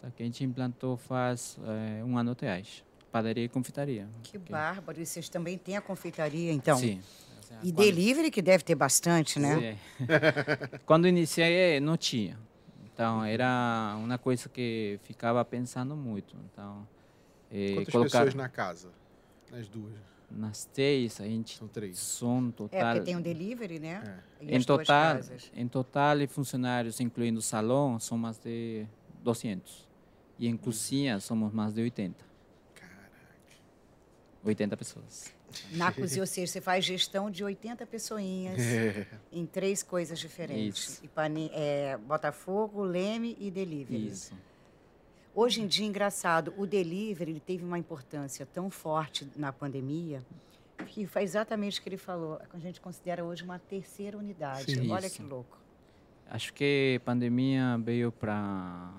[0.02, 0.10] tá?
[0.16, 1.58] que a gente implantou faz
[1.98, 2.82] é, um ano atrás.
[3.12, 4.08] Padaria e confeitaria.
[4.24, 5.00] Que bárbaro.
[5.00, 6.76] E vocês também têm a confeitaria, então?
[6.76, 7.00] Sim.
[7.62, 9.78] E delivery, que deve ter bastante, né?
[9.98, 10.04] Sim.
[10.84, 12.37] Quando iniciei, não tinha.
[12.92, 16.34] Então, era uma coisa que ficava pensando muito.
[16.52, 16.87] Então,
[17.54, 18.90] eh, Quantas colocar pessoas na casa?
[19.50, 19.92] Nas duas.
[20.30, 21.96] nas três, a gente São três.
[21.98, 22.80] som É, total.
[22.94, 24.20] porque tem um delivery, né?
[24.40, 24.56] É.
[24.56, 25.18] Em total,
[25.54, 28.84] em total, e funcionários, incluindo o salão, são mais de
[29.22, 29.86] 200.
[30.38, 32.24] E em cozinha, somos mais de 80.
[32.74, 33.12] Caraca.
[34.44, 35.32] 80 pessoas.
[35.70, 39.06] Na cozinha, ou seja, você faz gestão de 80 pessoinhas É.
[39.30, 40.88] em três coisas diferentes.
[40.94, 41.04] Isso.
[41.04, 44.08] E pane- é, Botafogo, Leme e delivery.
[44.08, 44.34] Isso.
[45.35, 50.25] Hoje em dia, engraçado, o delivery ele teve uma importância tão forte na pandemia
[50.87, 52.38] que foi exatamente o que ele falou.
[52.53, 54.73] A gente considera hoje uma terceira unidade.
[54.73, 54.90] Sim.
[54.92, 55.16] Olha Isso.
[55.16, 55.59] que louco.
[56.31, 58.92] Acho que a pandemia veio para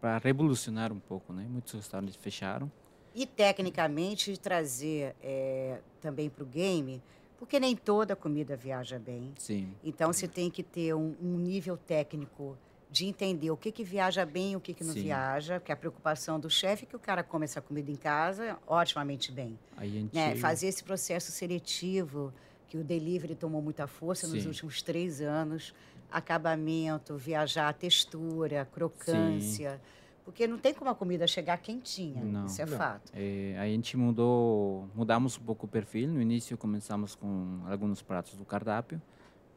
[0.00, 1.46] para revolucionar um pouco, né?
[1.48, 2.70] Muitos restaurantes fecharam.
[3.14, 7.00] E, tecnicamente, trazer é, também para o game,
[7.38, 9.32] porque nem toda comida viaja bem.
[9.38, 9.72] Sim.
[9.84, 12.58] Então, você tem que ter um, um nível técnico
[12.92, 15.04] de entender o que, que viaja bem e o que, que não Sim.
[15.04, 18.58] viaja, porque a preocupação do chefe é que o cara come essa comida em casa
[18.66, 19.58] otimamente bem.
[19.78, 20.36] A gente né?
[20.36, 22.34] Fazer esse processo seletivo,
[22.68, 24.48] que o delivery tomou muita força nos Sim.
[24.48, 25.74] últimos três anos,
[26.10, 29.80] acabamento, viajar, textura, crocância,
[30.22, 32.44] porque não tem como a comida chegar quentinha, Não.
[32.44, 32.76] isso é Não.
[32.76, 33.10] fato.
[33.14, 36.08] É, a gente mudou, mudamos um pouco o perfil.
[36.10, 39.00] No início começamos com alguns pratos do cardápio,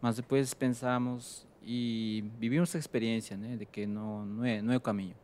[0.02, 4.78] mas depois pensamos e vivimos a experiência, né, de que não não é não é
[4.78, 5.16] o caminho.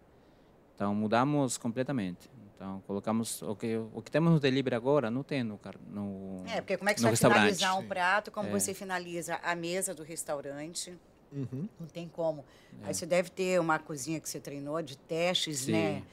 [0.75, 2.29] Então mudamos completamente.
[2.55, 6.61] Então colocamos o que o que temos no delivery agora não tem no no É,
[6.61, 8.51] porque como é que você vai finalizar um prato, como É.
[8.51, 10.97] você finaliza a mesa do restaurante,
[11.31, 11.67] Uhum.
[11.79, 12.43] não tem como.
[12.83, 12.87] É.
[12.87, 15.71] Aí você deve ter uma cozinha que você treinou de testes, Sim.
[15.71, 16.03] né?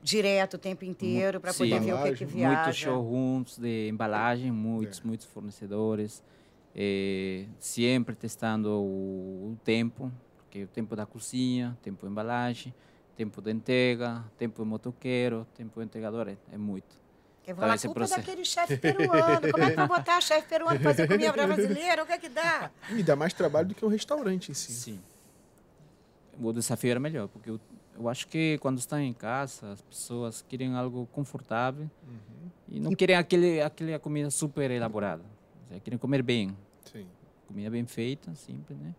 [0.00, 2.26] Direto o tempo inteiro para poder ver o que, que Embalagem.
[2.28, 2.56] viaja.
[2.62, 5.02] muitos showrooms de embalagem, muitos, É.
[5.04, 6.22] muitos fornecedores,
[6.74, 12.74] eh, sempre testando o, o tempo, porque o tempo da cozinha, tempo de embalagem,
[13.16, 16.96] tempo de entrega, tempo de motoqueiro, tempo de entregador, é, é muito.
[17.46, 19.50] Eu vou Então, falar, esse culpa processo- daquele chefe peruano.
[19.50, 22.02] Como é que eu vou botar chefe peruano fazer comida brasileira?
[22.02, 22.70] O que é que dá?
[22.90, 24.70] E dá mais trabalho do que um restaurante em si.
[24.70, 25.00] Sim.
[26.40, 27.58] O desafio era melhor, porque eu,
[27.98, 32.50] eu acho que quando estão em casa, as pessoas querem algo confortável Uhum.
[32.68, 35.24] e não querem aquele, aquela comida super elaborada.
[35.68, 36.56] Seja, querem comer bem,
[36.90, 37.06] Sim.
[37.46, 38.94] comida bem feita, simples, né?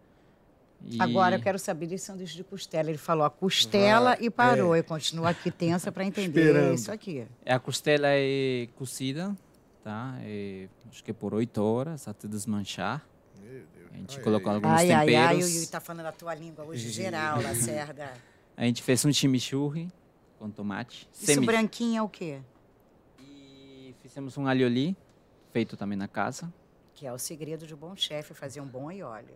[0.86, 2.90] E- Agora eu quero saber desse sanduíche de costela.
[2.90, 4.74] Ele falou a costela Vai, e parou.
[4.76, 4.80] é.
[4.80, 6.74] Eu continuo aqui tensa para entender Esperando.
[6.74, 7.28] isso aqui.
[7.46, 9.36] A costela é cozida,
[9.84, 10.18] tá?
[10.22, 13.06] É, acho que por oito horas até desmanchar.
[13.92, 14.56] A gente Ai, colocou ai.
[14.56, 15.56] alguns Ai, ai, ai, o temperos.
[15.56, 18.14] Yui tá falando a tua língua hoje geral, Lacerda.
[18.56, 19.90] A gente fez um chimichurri
[20.38, 21.08] com tomate.
[21.14, 22.40] Isso semi- branquinho é o quê?
[23.22, 24.68] E fizemos um alho
[25.52, 26.54] feito também na casa.
[27.00, 29.34] Que é o segredo de um bom chefe, fazer um bom aioli.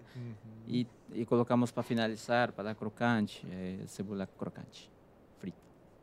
[0.68, 4.92] E, e colocamos para finalizar, para dar crocante, é, cebola crocante,
[5.40, 5.56] frita.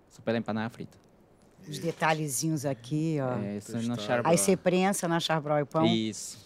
[0.08, 0.96] Super empanada frita.
[1.68, 3.36] Os detalhezinhos aqui, ó.
[3.42, 3.94] É, isso no.
[4.24, 6.38] Aí você prensa na charbroil pão, Isso.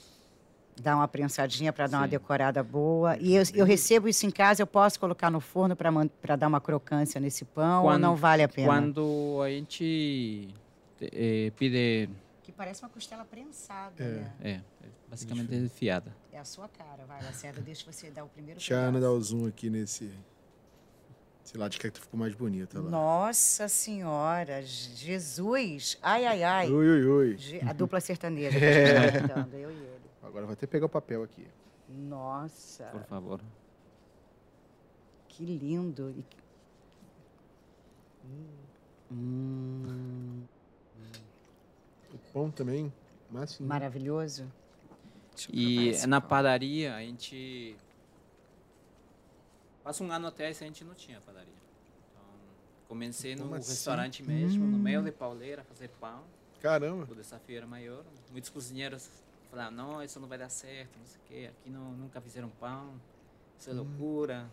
[0.83, 2.11] dá uma prensadinha para dar uma Sim.
[2.11, 3.16] decorada boa.
[3.18, 6.61] E eu, eu recebo isso em casa, eu posso colocar no forno para dar uma
[6.61, 8.66] crocância nesse pão ou Quando- não vale a pena?
[8.66, 10.48] Quando a gente
[11.00, 12.11] eh, pide,
[12.56, 14.06] parece uma costela prensada, É.
[14.12, 14.34] né?
[14.40, 16.14] é, é basicamente fiada.
[16.32, 19.08] É a sua cara, vai, Lacerda, deixa você dar o primeiro Deixa a Ana dar
[19.08, 19.16] pedaço.
[19.16, 20.10] o zoom aqui nesse.
[21.44, 22.88] Esse lado de cá que ficou mais bonita lá.
[22.88, 25.98] Nossa Senhora, Jesus!
[26.02, 26.70] Ai, ai, ai.
[26.70, 27.36] Ui, ui, ui.
[27.36, 28.96] Je- A dupla sertaneja que É.
[28.96, 30.00] a gente tá cantando, eu e ele.
[30.22, 31.46] Agora vou até pegar o papel aqui.
[31.86, 33.40] Nossa, Por favor.
[35.28, 36.14] que lindo.
[36.30, 36.44] Que-
[39.12, 40.42] Hum,
[42.14, 42.92] O pão também.
[43.31, 43.68] Massinho.
[43.68, 44.50] maravilhoso.
[45.53, 46.31] E na pão.
[46.31, 47.77] padaria a gente
[49.83, 51.53] passa um ano atrás a gente não tinha padaria.
[52.12, 52.24] Então,
[52.88, 53.70] comecei no assim?
[53.70, 56.22] restaurante mesmo, no meio de pauleira, a fazer pão.
[56.61, 57.07] Caramba.
[57.11, 58.05] O desafio era maior.
[58.31, 59.11] Muitos cozinheiros
[59.50, 61.50] falavam, não, isso não vai dar certo, não sei o quê.
[61.50, 62.94] Aqui não, nunca fizeram pão,
[63.59, 64.48] isso é loucura.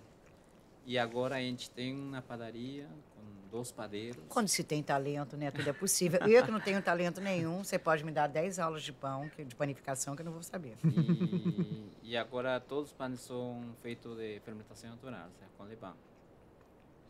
[0.85, 4.21] E agora a gente tem uma padaria com dois padeiros.
[4.27, 5.51] Quando se tem talento, né?
[5.51, 6.19] Tudo é possível.
[6.21, 9.55] Eu que não tenho talento nenhum, você pode me dar 10 aulas de pão, de
[9.55, 10.75] panificação, que eu não vou saber.
[10.83, 15.93] E, e agora todos os pães são feitos de fermentação natural, ou seja, com levain.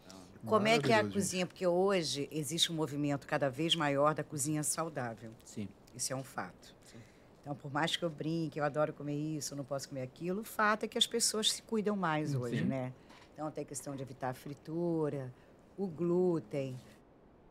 [0.05, 1.45] Então, Como é que é a cozinha?
[1.47, 5.31] Porque hoje existe um movimento cada vez maior da cozinha saudável.
[5.45, 5.67] sim.
[5.93, 6.73] Isso é um fato.
[6.85, 6.97] Sim.
[7.41, 10.39] Então, por mais que eu brinque, eu adoro comer isso, eu não posso comer aquilo,
[10.39, 12.65] o fato é que as pessoas se cuidam mais hoje, Sim.
[12.65, 12.93] né?
[13.41, 15.33] Então, tem questão de evitar a fritura,
[15.75, 16.79] o glúten.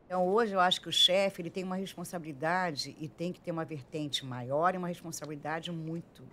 [0.05, 3.51] Então, hoje eu acho que o chefe ele tem uma responsabilidade e tem que ter
[3.51, 6.23] uma vertente maior e uma responsabilidade muito.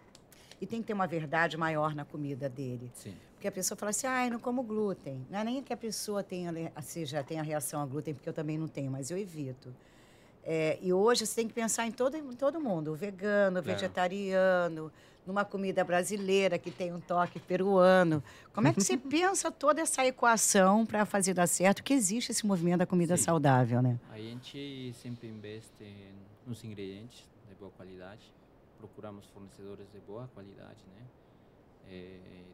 [0.61, 2.89] E tem que ter uma verdade maior na comida dele.
[2.95, 3.17] Sim.
[3.35, 5.27] Porque a pessoa fala assim, ah, eu não como glúten.
[5.29, 8.57] Não é nem que a pessoa tenha, seja, tenha reação a glúten, porque eu também
[8.57, 9.75] não tenho, mas eu evito.
[10.45, 13.63] É, e hoje você tem que pensar em todo, em todo mundo, o vegano, o
[13.63, 13.77] Claro.
[13.77, 14.93] vegetariano,
[15.29, 18.25] numa comida brasileira que tem um toque peruano.
[18.55, 21.83] Como é que você pensa toda essa equação para fazer dar certo?
[21.85, 23.25] Que existe esse movimento da comida Sim.
[23.25, 24.01] saudável, né?
[24.11, 25.85] A gente sempre investe
[26.47, 28.23] nos ingredientes de boa qualidade.
[28.79, 31.03] Procuramos fornecedores de boa qualidade, né?
[31.91, 32.45] Eh,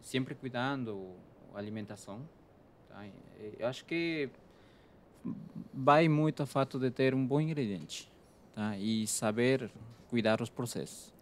[0.00, 1.10] sempre cuidando
[1.52, 2.20] a alimentação.
[2.88, 3.04] Tá?
[3.04, 4.30] Eh, Eu acho que
[5.74, 8.08] vai muito a fato de ter um bom ingrediente,
[8.54, 8.76] tá?
[8.78, 9.68] E saber
[10.08, 11.12] cuidar os processos.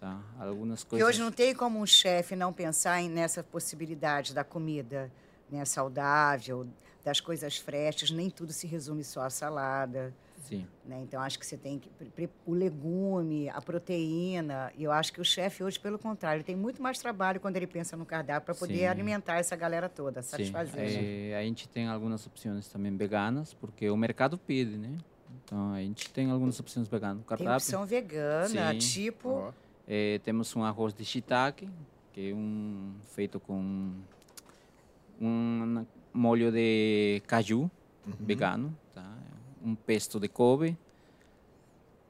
[0.00, 0.20] Tá?
[0.38, 1.08] Algumas coisas.
[1.08, 5.10] hoje não tem como um chefe não pensar em, nessa possibilidade da comida
[5.50, 6.68] né, saudável,
[7.04, 10.14] das coisas frescas, nem tudo se resume só à salada.
[10.44, 10.66] Sim.
[10.84, 11.00] Né?
[11.02, 11.90] Então, acho que você tem que.
[12.46, 14.72] O legume, a proteína.
[14.76, 17.66] E eu acho que o chefe hoje, pelo contrário, tem muito mais trabalho quando ele
[17.66, 18.86] pensa no cardápio para poder Sim.
[18.86, 20.92] alimentar essa galera toda, Sim, satisfazer.
[21.02, 21.34] né?
[21.36, 24.96] a gente tem algumas opções também veganas, porque o mercado pede, né?
[25.44, 27.18] Então a gente tem algumas opções veganas.
[27.18, 27.56] Tem Cardápio.
[27.56, 28.78] opção vegana, Sim.
[28.78, 29.28] tipo.
[29.30, 29.52] Ó,
[29.90, 31.66] Eh, temos um arroz de shiitake,
[32.12, 33.90] que é um feito com
[35.20, 37.70] um molho de caju
[38.20, 39.16] vegano, tá?
[39.64, 40.76] Um pesto de couve,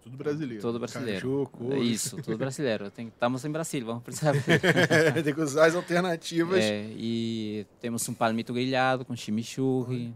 [0.03, 0.63] tudo brasileiro.
[0.63, 1.21] todo brasileiro.
[1.21, 1.91] Caju, É couve.
[1.93, 2.91] Isso, tudo brasileiro.
[2.91, 4.33] Tem, estamos em Brasil, vamos precisar.
[5.23, 6.59] tem que usar as alternativas.
[6.65, 10.13] É, e temos um palmito grelhado com chimichurri,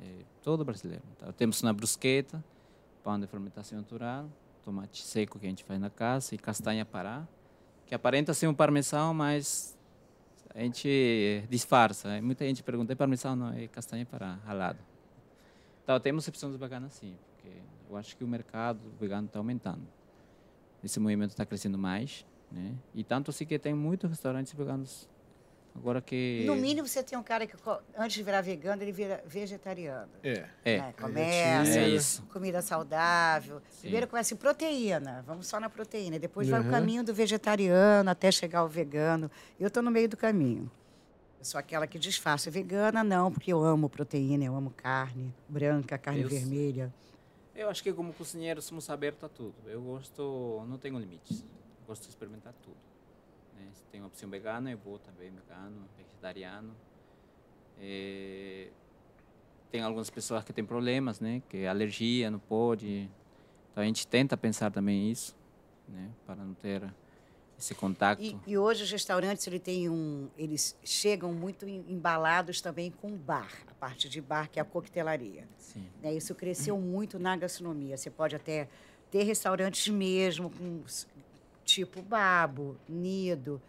[0.00, 1.02] é, todo brasileiro.
[1.18, 1.32] tá?
[1.32, 2.42] Temos uma brusqueta,
[3.04, 4.28] pão de fermentação natural,
[4.68, 7.26] tomate seco que a gente faz na casa e castanha pará,
[7.86, 9.74] que aparenta ser um parmesão, mas
[10.54, 12.20] a gente disfarça.
[12.20, 13.34] Muita gente pergunta, é parmesão?
[13.34, 14.78] Não, é castanha pará, ralado.
[15.82, 17.56] Então, temos opções veganas sim, porque
[17.88, 19.88] eu acho que o mercado vegano está aumentando.
[20.84, 22.74] Esse movimento está crescendo mais, né?
[22.94, 25.08] E tanto assim que tem muitos restaurantes veganos
[25.78, 27.54] agora que No mínimo, você tem um cara que,
[27.96, 30.10] antes de virar vegano, ele vira vegetariano.
[30.22, 30.44] É.
[30.64, 30.94] é, né?
[31.00, 32.22] Começa, É isso.
[32.32, 33.60] comida saudável.
[33.70, 33.80] Sim.
[33.82, 36.18] Primeiro começa em proteína, vamos só na proteína.
[36.18, 36.70] Depois vai o Uhum.
[36.70, 39.30] caminho do vegetariano até chegar ao vegano.
[39.58, 40.70] Eu estou no meio do caminho.
[41.38, 42.50] Eu sou aquela que disfarça.
[42.50, 46.92] Vegana não, porque eu amo proteína, eu amo carne branca, carne Eu- vermelha.
[47.54, 49.54] Eu acho que como cozinheiro somos abertos a tudo.
[49.66, 51.44] Eu gosto, não tenho limites.
[51.86, 52.76] Gosto de experimentar tudo.
[53.58, 53.66] Né?
[53.90, 56.74] Tem uma opção vegana, eu vou também vegano, vegetariano.
[57.80, 58.68] Eh,
[59.70, 61.42] tem algumas pessoas que têm problemas, né?
[61.48, 63.08] Que é alergia, não pode.
[63.70, 65.36] Então a gente tenta pensar também isso,
[65.88, 66.10] né?
[66.26, 66.82] Para não ter
[67.58, 68.22] esse contato.
[68.22, 73.10] E, e hoje os restaurantes ele tem um, eles chegam muito em- embalados também com
[73.16, 75.46] bar, a parte de bar que é a coquetelaria.
[75.58, 75.86] Sim.
[76.02, 76.14] né?
[76.14, 77.96] Isso cresceu muito na gastronomia.
[77.96, 78.68] Você pode até
[79.10, 80.82] ter restaurantes mesmo, com,
[81.68, 83.60] tipo Babo, Nido,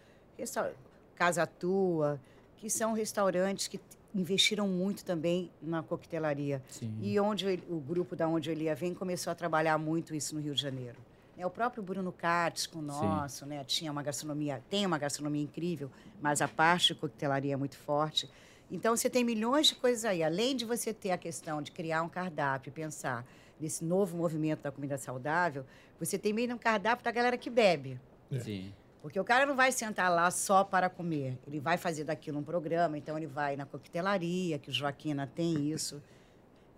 [1.14, 2.18] Casa Tua,
[2.56, 3.78] que são restaurantes que
[4.14, 6.62] investiram muito também na coquetelaria.
[6.68, 6.96] Sim.
[7.02, 10.34] E onde ele- o grupo da onde ele ia vem começou a trabalhar muito isso
[10.34, 10.96] no Rio de Janeiro.
[11.36, 15.42] Né, O próprio Bruno Katz com o nosso, né, tinha uma gastronomia, tem uma gastronomia
[15.42, 18.28] incrível, mas a parte de coquetelaria é muito forte.
[18.70, 20.22] Então você tem milhões de coisas aí.
[20.22, 23.26] Além de você ter a questão de criar um cardápio, pensar
[23.60, 25.64] nesse novo movimento da comida saudável,
[25.98, 28.00] você tem meio um cardápio da galera que bebe.
[28.40, 28.72] Sim.
[29.02, 31.38] Porque o cara não vai sentar lá só para comer.
[31.46, 35.70] Ele vai fazer daquilo um programa, então ele vai na coquetelaria, que o Joaquina tem
[35.70, 36.02] isso.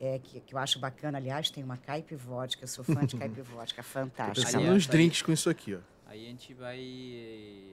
[0.01, 3.17] É, que, que eu acho bacana, aliás, tem uma caipe vodka, eu sou fã de
[3.17, 4.47] caipe vodka, Tô fantástica.
[4.47, 5.79] pensando Aliás, nos aí- drinks com isso aqui, ó.
[6.07, 6.79] Aí a gente vai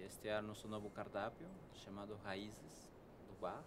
[0.07, 1.47] estrear nosso novo cardápio
[1.83, 2.89] chamado Raízes
[3.27, 3.63] do Bar.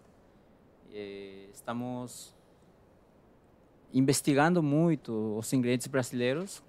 [0.93, 2.33] Eh, estamos
[3.93, 6.63] investigando muito os ingredientes brasileiros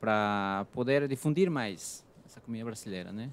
[0.00, 3.30] para poder difundir mais essa comida brasileira, né?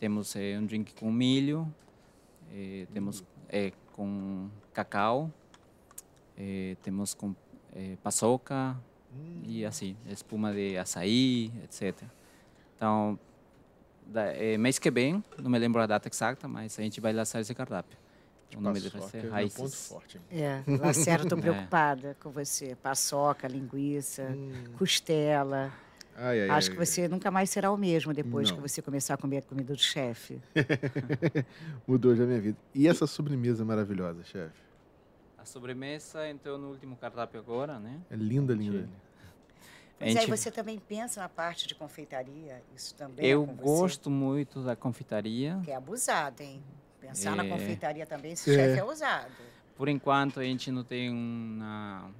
[0.00, 1.72] Temos eh, um drink com milho,
[2.52, 5.30] eh, temos eh, com cacau,
[6.82, 7.34] temos com
[8.00, 8.76] paçoca
[9.44, 12.04] e assim, espuma de açaí, etc.
[12.76, 13.18] Então,
[14.06, 17.12] da, é, mês que vem, não me lembro a data exata, mas a gente vai
[17.12, 17.98] lançar esse cardápio.
[18.56, 19.56] O nome dele vai Paçoca ser é Raízes.
[19.56, 20.20] ponto forte.
[20.30, 21.42] É, Lacerda, estou É.
[21.42, 22.74] preocupada com você.
[22.76, 24.52] Paçoca, linguiça, Hum.
[24.78, 25.72] costela.
[26.16, 28.56] Ai, ai, Acho ai, que você nunca mais será o mesmo depois Não.
[28.56, 30.40] que você começar a comer a comida do chefe.
[31.86, 32.58] Mudou já a minha vida.
[32.74, 34.60] E essa sobremesa maravilhosa, chefe?
[35.36, 38.00] A sobremesa entrou no último cardápio agora, né?
[38.10, 38.88] É linda, Gente, linda.
[40.00, 42.62] Mas aí gente- você também pensa na parte de confeitaria?
[42.76, 43.62] Isso também é Eu você?
[43.62, 46.62] gosto muito da confeitaria, Que é abusado, hein?
[47.08, 47.48] Pensar na É.
[47.48, 48.54] confeitaria também, esse É.
[48.54, 49.30] chefe é ousado.
[49.76, 52.10] por enquanto a gente não tem uma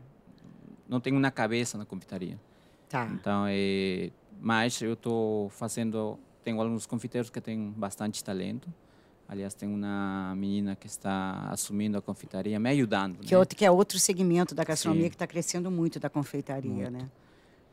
[0.89, 2.39] não tem uma cabeça na confeitaria.
[2.89, 3.07] Tá.
[3.13, 8.73] Então, é, mas eu estou fazendo, tenho alguns confeiteiros que têm bastante talento.
[9.29, 13.19] Aliás, tem uma menina que está assumindo a confeitaria, me ajudando.
[13.19, 13.35] Que, né?
[13.35, 15.11] é outro, que é outro segmento da gastronomia Sim.
[15.11, 17.11] que está crescendo muito da confeitaria, né?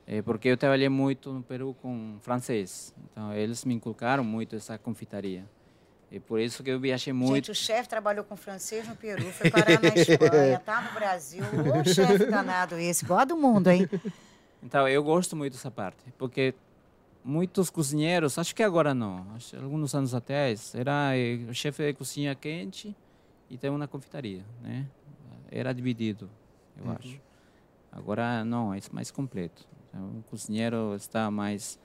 [0.06, 2.94] É porque eu trabalhei muito no Peru com francês.
[3.12, 5.46] Então, eles me inculcaram muito essa confeitaria.
[6.16, 7.36] E por isso que eu viajei muito.
[7.36, 11.44] Gente, o chefe trabalhou com francês no Peru, foi parar na Espanha, tá no Brasil.
[11.44, 13.86] Ô, chefe danado esse, igual do mundo, hein?
[14.64, 16.56] Então, eu gosto muito dessa parte, porque
[17.22, 21.94] muitos cozinheiros, acho que agora não, acho alguns anos atrás, era eh, o chefe de
[21.94, 22.96] cozinha quente
[23.50, 24.88] e tem uma confeitaria, né?
[25.52, 26.30] Era dividido,
[26.78, 27.20] eu acho.
[27.92, 29.68] Agora não, é mais completo.
[29.90, 31.78] Então, o cozinheiro está mais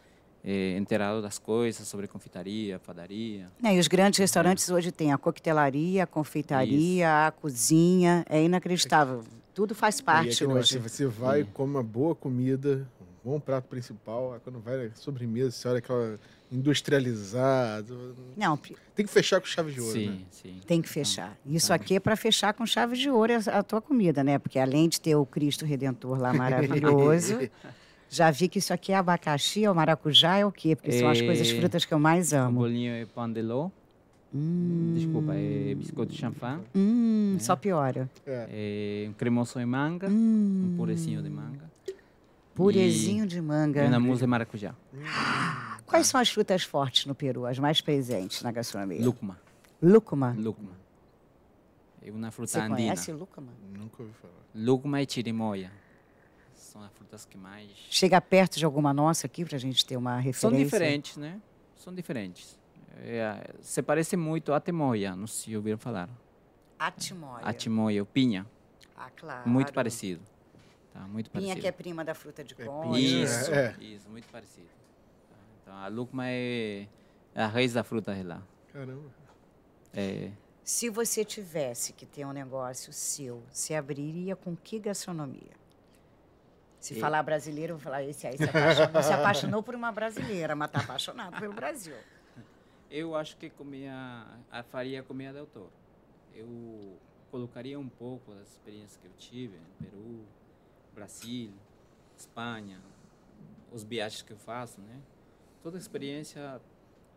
[0.44, 3.48] eh, inteirado das coisas sobre confeitaria, padaria.
[3.62, 8.24] É, e os grandes restaurantes hoje têm a coquetelaria, a confeitaria, a cozinha.
[8.28, 9.22] É inacreditável.
[9.54, 10.78] Tudo faz E parte hoje.
[10.78, 12.86] Você vai, come uma boa comida,
[13.24, 16.18] um bom prato principal, quando vai na sobremesa, você olha aquela
[16.50, 18.16] industrializado.
[18.36, 18.56] Não,
[18.94, 20.18] Tem que fechar com chave de ouro, sim, né?
[20.30, 20.60] sim.
[20.66, 21.36] tem que fechar.
[21.46, 21.74] Isso tá.
[21.74, 24.38] aqui é para fechar com chave de ouro a a tua comida, né?
[24.38, 27.38] Porque além de ter o Cristo Redentor lá maravilhoso,
[28.10, 30.74] já vi que isso aqui é abacaxi, é o maracujá, é o quê?
[30.74, 32.58] Porque são as É- coisas frutas que eu mais O amo.
[32.60, 33.70] bolinho é pão de ló,
[34.34, 38.08] Hum, desculpa, é biscoito de champanhe, hum, só piora.
[38.26, 39.04] É.
[39.06, 41.70] é um cremoso de manga, Hum, um purezinho de manga.
[42.54, 43.84] purezinho de E manga.
[43.86, 44.74] uma mousse de maracujá.
[45.86, 49.04] Quais são as frutas fortes no Peru, as mais presentes na gastronomia?
[49.04, 49.36] Lúcuma.
[49.82, 50.36] Lúcuma.
[50.38, 50.72] Lúcuma.
[52.02, 52.76] É uma fruta Você andina.
[52.76, 53.48] conhece lúcuma?
[53.76, 54.34] Nunca ouvi falar.
[54.54, 55.70] Lúcuma e chirimoia.
[56.70, 57.68] São as frutas que mais...
[57.90, 60.40] Chega perto de alguma nossa aqui para a gente ter uma referência?
[60.48, 61.40] São diferentes, né?
[61.74, 62.56] São diferentes.
[62.98, 66.08] É, se parece muito a temoia, não sei se ouviram falar.
[66.78, 66.92] A
[67.52, 68.46] temoia, o pinha.
[68.96, 69.48] Ah, claro.
[69.48, 70.22] Muito parecido.
[70.92, 71.60] Tá, muito Pinha parecido.
[71.60, 72.92] que é prima da fruta de É, concha.
[72.92, 74.68] pinha, Isso, É, isso, muito parecido.
[75.28, 76.86] Tá, Então, a lúcuma é
[77.34, 78.40] a raiz da fruta de lá.
[78.72, 79.10] Caramba.
[79.92, 80.30] É,
[80.62, 85.58] Se você tivesse que ter um negócio seu, se abriria com que gastronomia?
[86.80, 89.92] Se E- falar brasileiro, eu vou falar, esse aí se apaixonou, se apaixonou por uma
[89.92, 91.94] brasileira, mas está apaixonado pelo Brasil.
[92.90, 95.68] Eu acho que comia, a faria comida de autor.
[96.34, 96.96] Eu
[97.30, 100.24] colocaria um pouco das experiências que eu tive no Peru,
[100.94, 101.52] Brasil,
[102.16, 102.80] Espanha,
[103.70, 104.98] os viagens que eu faço, né?
[105.62, 106.60] Toda a experiência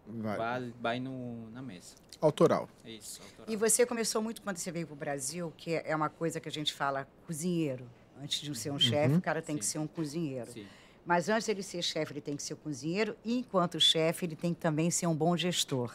[0.05, 0.37] Vai.
[0.37, 1.95] vai, vai no, na mesa.
[2.21, 2.69] Autoral.
[2.85, 3.45] É isso, autoral.
[3.47, 6.47] E você começou muito quando você veio para o Brasil, que é uma coisa que
[6.49, 7.89] a gente fala cozinheiro.
[8.21, 9.71] Antes de ser um chefe, o cara tem que Sim.
[9.71, 10.51] ser um cozinheiro.
[10.51, 10.65] Sim,
[11.05, 13.15] Mas antes dele ser chefe, ele tem que ser cozinheiro.
[13.25, 15.91] E enquanto chefe, ele tem que também ser um bom gestor.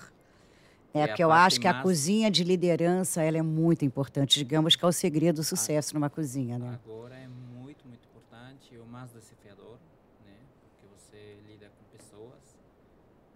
[0.92, 4.38] É, É porque eu acho que a mais- cozinha de liderança ela é muito importante.
[4.38, 6.78] Digamos que é o segredo do sucesso numa cozinha, né?
[6.84, 9.78] agora é muito, muito importante o mais desafiador,
[10.26, 10.34] né?
[10.62, 12.58] Porque você lida com pessoas,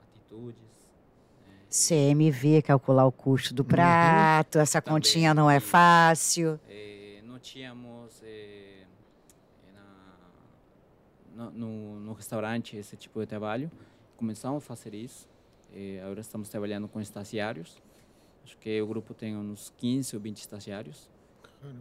[0.02, 0.56] atitudes.
[1.46, 1.54] né?
[1.70, 6.58] CMV, calcular o custo do prato, essa Também, continha não é fácil.
[6.68, 8.84] Eh, não tínhamos eh,
[9.74, 10.16] na-
[11.50, 13.70] no, no, restaurante esse tipo de trabalho.
[14.16, 15.28] Começamos a fazer isso.
[15.74, 17.80] Eh, agora estamos trabalhando com estagiários.
[18.44, 21.10] Acho que o grupo tem uns 15 ou 20 estagiários.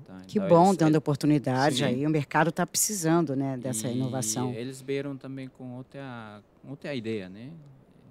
[0.05, 1.83] Tá, Que então bom, eles- dando oportunidade Sim.
[1.85, 2.05] aí.
[2.05, 4.53] O mercado está precisando né, dessa e inovação.
[4.53, 7.51] eles vieram também com outra, com outra ideia, né?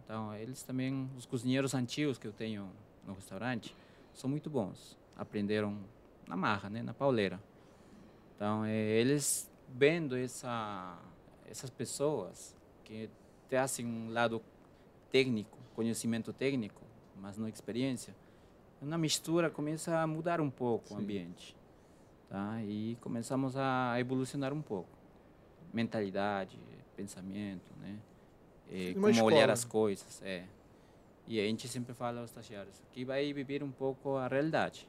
[0.04, 2.68] Então, eles também, os cozinheiros antigos que eu tenho
[3.06, 3.74] no restaurante,
[4.12, 4.96] são muito bons.
[5.16, 5.78] Aprenderam
[6.26, 6.82] na marra, né?
[6.82, 7.40] Na pauleira.
[8.34, 10.98] Então, eh, eles vendo essa,
[11.50, 13.10] essas pessoas que
[13.48, 14.40] trazem um lado
[15.10, 16.80] técnico, conhecimento técnico,
[17.16, 18.14] mas não experiência,
[18.80, 21.56] na mistura começa a mudar um pouco o ambiente.
[22.28, 22.62] Tá?
[22.62, 24.88] E começamos a evolucionar um pouco.
[25.72, 26.58] Mentalidade,
[26.96, 27.98] pensamento, né?
[28.94, 29.52] Uma como olhar escola.
[29.52, 30.46] as coisas, é.
[31.26, 34.88] E a gente sempre fala aos estagiários que vai viver um pouco a realidade.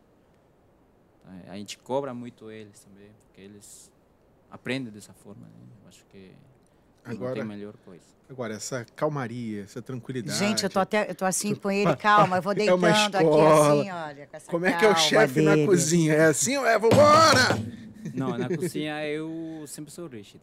[1.23, 1.51] Tá?
[1.51, 3.91] A gente cobra muito eles também, porque eles
[4.51, 5.41] aprendem dessa forma.
[5.47, 5.53] Né?
[5.81, 6.31] Eu acho que
[7.05, 8.03] não Agora- tem melhor coisa.
[8.29, 10.37] Agora, essa calmaria, essa tranquilidade.
[10.39, 13.15] Gente, eu tô até, eu tô assim com ele, calma, eu vou É uma deitando
[13.17, 13.79] aqui escola.
[13.79, 15.67] assim, olha, com essa Como é que é o chefe na dele.
[15.67, 16.13] cozinha?
[16.13, 16.79] É assim ou é?
[16.79, 17.59] Vambora!
[18.13, 20.41] Não, na cozinha eu sempre sou rígido.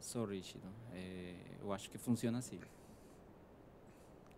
[0.00, 0.60] Sou rígido.
[0.94, 1.32] É,
[1.62, 2.58] eu acho que funciona assim.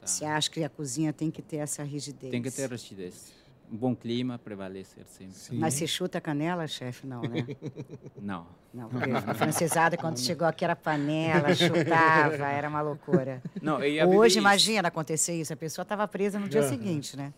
[0.01, 0.07] Tá?
[0.07, 2.31] Você acha que a cozinha tem que ter essa rigidez?
[2.31, 3.33] Tem que ter rigidez.
[3.71, 5.35] Um bom clima prevalecer sempre.
[5.35, 5.59] Sim.
[5.59, 7.05] Mas você chuta a canela, chefe?
[7.07, 7.45] Não, né?
[8.21, 8.47] Não.
[8.73, 13.43] Não, porque a francesada, quando chegou aqui, era panela, chutava, era uma loucura.
[13.61, 14.39] Não, Hoje, isso.
[14.39, 16.69] imagina acontecer isso, a pessoa estava presa no dia Aham.
[16.69, 17.33] seguinte, né?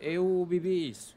[0.00, 1.16] Eu vivi isso.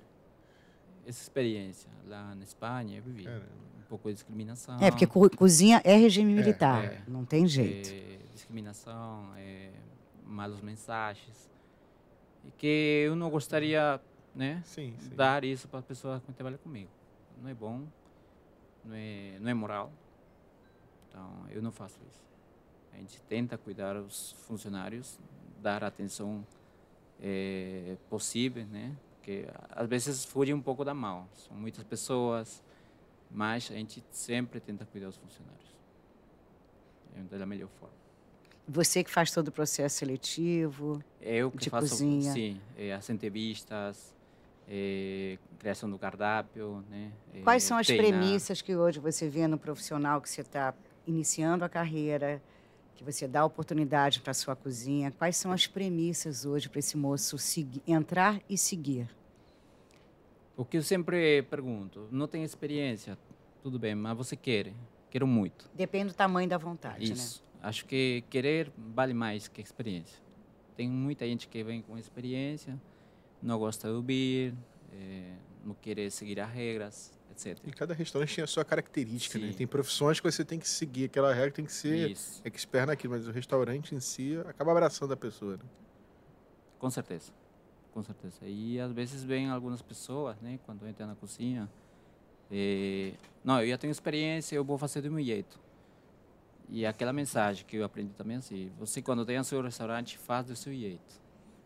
[1.08, 1.90] essa experiência.
[2.08, 3.46] Lá na Espanha, eu vivi Caramba.
[3.80, 4.78] um pouco de discriminação.
[4.80, 7.02] É, porque co- cozinha é regime militar, é.
[7.08, 7.90] não tem jeito.
[7.90, 9.70] é, discriminação, é,
[10.26, 11.50] malas mensagens.
[12.46, 14.00] E que eu não gostaria,
[14.34, 15.16] né, Sim, sim.
[15.16, 16.90] dar isso para as pessoas que trabalham comigo.
[17.42, 17.86] Não é bom,
[18.86, 19.92] não é, não é moral.
[21.10, 22.24] Então, eu não faço isso.
[22.94, 25.20] A gente tenta cuidar os funcionários,
[25.62, 26.46] dar a atenção
[27.22, 28.96] eh, possível, né?
[29.18, 31.28] Porque às vezes fuge um pouco da mão.
[31.36, 32.64] São muitas pessoas,
[33.30, 35.62] mas a gente sempre tenta cuidar dos funcionários.
[37.34, 37.96] É da melhor forma.
[38.68, 41.04] Você que faz todo o processo seletivo.
[41.20, 42.32] É eu que De faço cozinha.
[42.34, 44.16] sim, é, as entrevistas,
[44.74, 47.12] é, criação do cardápio, né?
[47.34, 48.22] é, Quais são as treinar.
[48.22, 50.74] premissas que hoje você vê no profissional que você está
[51.06, 52.42] iniciando a carreira,
[52.96, 55.12] que você dá oportunidade para a sua cozinha?
[55.12, 59.10] Quais são as premissas hoje para esse moço segui- entrar e seguir?
[60.56, 63.18] O que eu sempre pergunto, não tem experiência,
[63.62, 64.72] tudo bem, mas você quer?
[65.10, 65.70] Quero muito.
[65.74, 67.14] Depende do tamanho da vontade, né?
[67.14, 67.44] Isso.
[67.62, 70.18] Acho que querer vale mais que experiência.
[70.78, 72.80] Tem muita gente que vem com experiência,
[73.42, 74.54] não gosta de ouvir,
[74.94, 75.36] eh,
[75.66, 77.58] não quer seguir as regras, etc.
[77.66, 79.48] E cada restaurante tem a sua característica, né?
[79.48, 79.54] Sim.
[79.54, 83.14] Tem profissões que você tem que seguir, aquela regra tem que ser Isso, expert naquilo,
[83.14, 85.64] mas o restaurante em si acaba abraçando a pessoa, né?
[86.78, 87.32] com certeza.
[87.94, 88.38] Com certeza.
[88.44, 91.70] E às vezes vem algumas pessoas, né, quando entra na cozinha,
[92.50, 93.14] eh,
[93.44, 95.60] não, eu já tenho experiência, eu vou fazer do meu jeito.
[96.70, 100.46] E aquela mensagem que eu aprendi também assim, você quando tem o seu restaurante, faz
[100.48, 101.22] do seu jeito.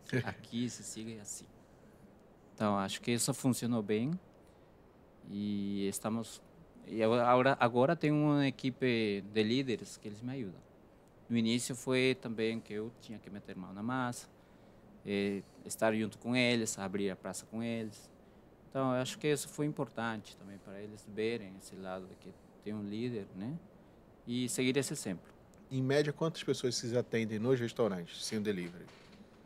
[0.24, 1.46] Aqui se siga assim.
[2.56, 4.18] Então, acho que isso funcionou bem.
[5.30, 6.40] E estamos
[6.88, 10.60] e agora agora tem uma equipe de líderes que eles me ajudam.
[11.28, 14.28] No início foi também que eu tinha que meter mão na massa,
[15.64, 18.10] estar junto com eles, abrir a praça com eles.
[18.70, 22.32] Então, eu acho que isso foi importante também para eles verem esse lado de que
[22.64, 23.54] tem um líder, né?
[24.26, 25.28] E seguir esse exemplo.
[25.70, 28.86] Em média, quantas pessoas vocês atendem nos restaurantes, sem delivery?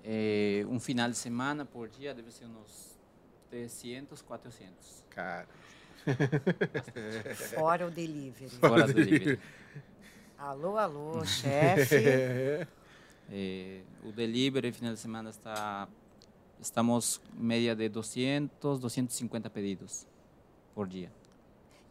[0.04, 2.89] Eh, um final de semana por dia deve ser uns
[3.50, 5.04] 300, 400.
[5.10, 5.46] Cara,
[7.54, 8.48] Fora o delivery.
[8.50, 9.38] Fora do delivery.
[10.38, 11.96] alô, alô, chefe.
[13.30, 13.82] é.
[14.04, 15.88] O delivery final de semana está
[16.60, 20.06] estamos média de 200, 250 pedidos
[20.74, 21.10] por dia.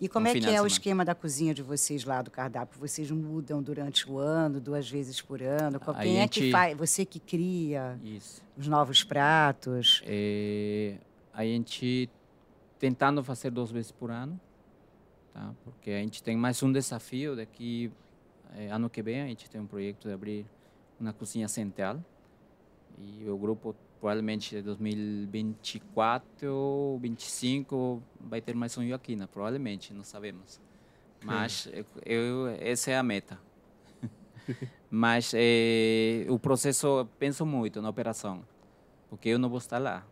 [0.01, 2.79] E como No é que é o esquema da cozinha de vocês lá do cardápio?
[2.79, 5.77] Vocês mudam durante o ano, duas vezes por ano?
[5.85, 6.77] A Quem é que gente- faz?
[6.77, 8.41] Você que cria Isso.
[8.57, 10.01] os novos pratos?
[10.05, 10.95] É,
[11.33, 12.09] a gente
[12.77, 14.39] tentando fazer duas vezes por ano,
[15.33, 15.53] tá?
[15.63, 17.91] Porque a gente tem mais um desafio daqui
[18.55, 20.45] é, ano que vem a gente tem um projeto de abrir
[20.99, 22.03] uma cozinha central
[22.97, 30.03] e o grupo provavelmente de 2024 ou 25 vai ter mais um Joaquina, provavelmente, não
[30.03, 30.59] sabemos.
[31.21, 33.37] Mas eu, eu- essa é a meta.
[34.89, 38.43] Mas eh, o processo, penso muito na operação,
[39.09, 40.05] porque eu não vou estar lá.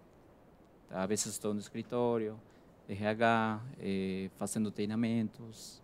[0.89, 2.39] Às vezes estou no escritório,
[2.87, 5.81] RH, eh, fazendo treinamentos.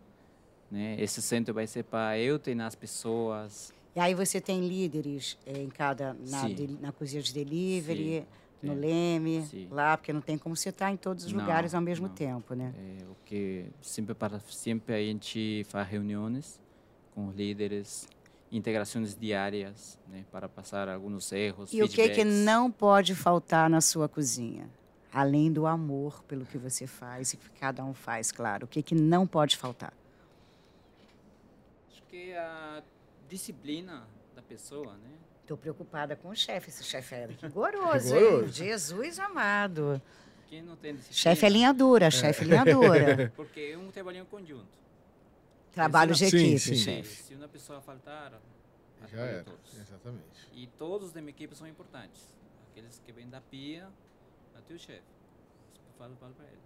[0.72, 0.96] Né?
[1.00, 3.74] Esse centro vai ser para eu treinar as pessoas.
[3.96, 8.22] E aí você tem líderes eh, em cada na, de- na cozinha de delivery,
[8.62, 8.80] Sim, no tem.
[8.82, 9.68] Leme, Sim.
[9.70, 12.16] lá, porque não tem como você estar em todos os Não, lugares ao mesmo não.
[12.16, 12.74] tempo, né?
[12.76, 16.60] É, o que sempre para sempre a gente faz reuniões
[17.14, 18.08] com os líderes,
[18.52, 21.72] integrações diárias, né, para passar alguns erros.
[21.72, 22.46] E o que que feedbacks.
[22.46, 24.68] não pode faltar na sua cozinha?
[25.14, 28.66] Além do amor pelo que você faz e que cada um faz, claro.
[28.66, 29.94] O que que não pode faltar?
[31.92, 32.82] Acho que a
[33.30, 35.12] disciplina da pessoa, né?
[35.42, 36.70] Estou preocupada com o chefe.
[36.70, 38.48] Esse chefe é rigoroso.
[38.48, 40.02] Jesus amado.
[40.48, 41.20] Quem não tem disciplina.
[41.20, 43.32] Chefe é linha dura, chefe é linha dura.
[43.36, 44.84] Porque é um trabalho em conjunto.
[45.72, 46.76] Trabalho de Sim, equipe, sim.
[46.76, 47.24] chefe.
[47.24, 48.40] Se uma pessoa faltar,
[49.12, 49.80] Já todos.
[49.80, 50.50] Exatamente.
[50.54, 52.22] E todos da minha equipe são importantes.
[52.72, 53.88] Aqueles que vêm da pia,
[54.58, 55.02] até o chefe.
[55.02, 56.60] Eu falo, falo para eles.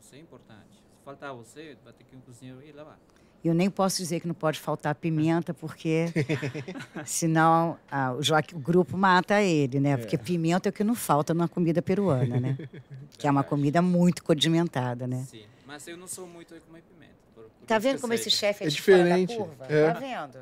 [0.00, 0.74] Você é importante.
[0.98, 2.98] Se faltar você, vai ter que ir um cozinheiro ir lavar.
[3.44, 6.06] Eu nem posso dizer que não pode faltar pimenta, porque
[7.04, 9.96] senão ah, o, Joaqui- o grupo mata ele, né?
[9.96, 12.56] Porque pimenta é o que não falta numa comida peruana, né?
[13.18, 15.24] Que é uma comida muito condimentada, né?
[15.30, 15.44] Sim.
[15.66, 17.14] Mas eu não sou muito de comer pimenta.
[17.34, 19.36] por- por Tá isso vendo como sei esse chefe é, É de fora da diferente,
[19.36, 19.66] curva?
[19.68, 19.92] é.
[19.92, 20.38] Tá vendo?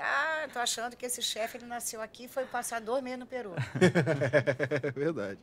[0.00, 3.26] Tá, tô achando que esse chefe ele nasceu aqui e foi passar dois meses no
[3.26, 3.52] Peru.
[4.82, 5.38] É verdade.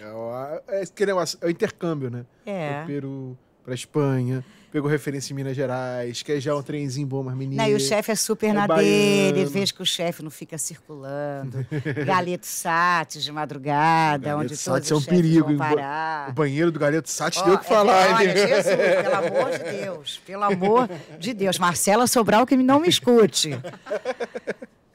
[0.00, 0.32] É o,
[0.68, 0.82] é,
[1.14, 2.24] o, é o intercâmbio, né?
[2.46, 2.78] É.
[2.78, 4.44] Pro Peru, pra Espanha,
[4.74, 7.62] pegou referência em Minas Gerais, quer já um trenzinho bom, mas menino.
[7.62, 9.32] Não, e o chefe é super é na baiano.
[9.32, 11.64] dele, veja que o chefe não fica circulando.
[12.04, 16.28] Galeto Sates de madrugada, Galeto onde Sates todos é um os perigo, parar.
[16.30, 18.16] O banheiro do Galeto Sati Ó, deu o que é, falar.
[18.16, 18.34] olha, hein?
[18.34, 18.66] Jesus,
[19.06, 20.88] pelo amor de Deus, pelo amor
[21.20, 21.58] de Deus.
[21.60, 23.56] Marcela Sobral que não me escute.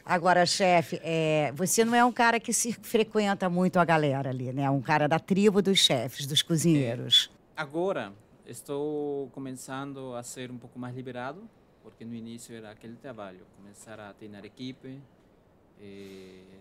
[0.05, 4.51] Agora, chefe, é, você não é um cara que se frequenta muito a galera ali,
[4.51, 4.69] né?
[4.69, 7.32] Um cara da tribo dos chefes, dos cozinheiros.
[7.55, 8.11] Agora
[8.51, 11.47] estou começando a ser um pouco mais liberado,
[11.83, 14.99] porque no início era aquele trabalho, começar a treinar equipe,
[15.79, 16.59] eh,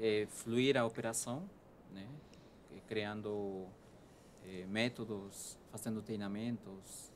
[0.00, 1.48] eh, fluir a operação,
[1.90, 2.06] né?
[2.74, 3.66] Eh, criando
[4.44, 7.10] eh, métodos, fazendo treinamentos.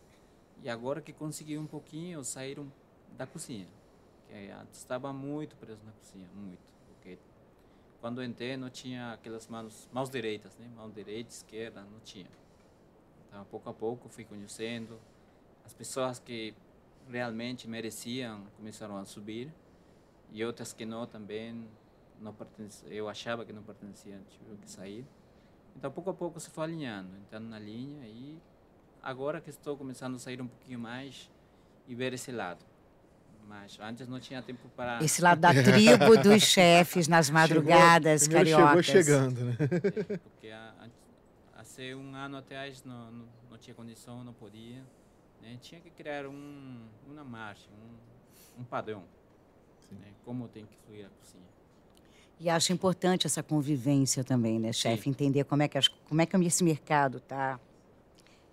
[0.62, 2.68] E agora que consegui um pouquinho sair um,
[3.16, 3.68] da cozinha,
[4.26, 7.18] que antes estava muito preso na cozinha, muito, porque
[8.00, 10.66] quando entrei não tinha aquelas mãos, mãos direitas, né?
[10.74, 12.45] Mão direita, esquerda, não tinha.
[13.36, 14.98] Então, pouco a pouco, fui conhecendo.
[15.62, 16.54] As pessoas que
[17.06, 19.52] realmente mereciam começaram a subir.
[20.32, 21.68] E outras que não também,
[22.18, 22.34] não
[22.86, 25.04] eu achava que não pertenciam, tive que sair.
[25.76, 28.06] Então, pouco a pouco se foi alinhando, entrando na linha.
[28.06, 28.38] E
[29.02, 31.30] agora que estou começando a sair um pouquinho mais
[31.86, 32.64] e ver esse lado.
[33.46, 35.04] Mas antes não tinha tempo para...
[35.04, 38.86] Esse lado da tribo dos chefes nas madrugadas Chegou, cariocas.
[38.86, 39.56] chegou chegando, né?
[39.60, 40.50] É, porque
[41.66, 44.82] ser um ano atrás não, não, não tinha condição, não podia.
[45.42, 45.58] Né?
[45.60, 49.04] Tinha que criar um, uma marcha, um, um padrão.
[49.90, 50.12] Né?
[50.24, 51.44] Como tem que fluir a cozinha.
[52.38, 55.08] E acho importante essa convivência também, né, chefe?
[55.08, 57.58] Entender como é que, as, como é que esse mercado tá.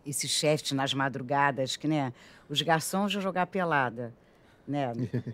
[0.06, 2.14] Esses chefes nas madrugadas, que, né?
[2.50, 4.14] Os garçons vão jogar pelada,
[4.68, 4.94] né?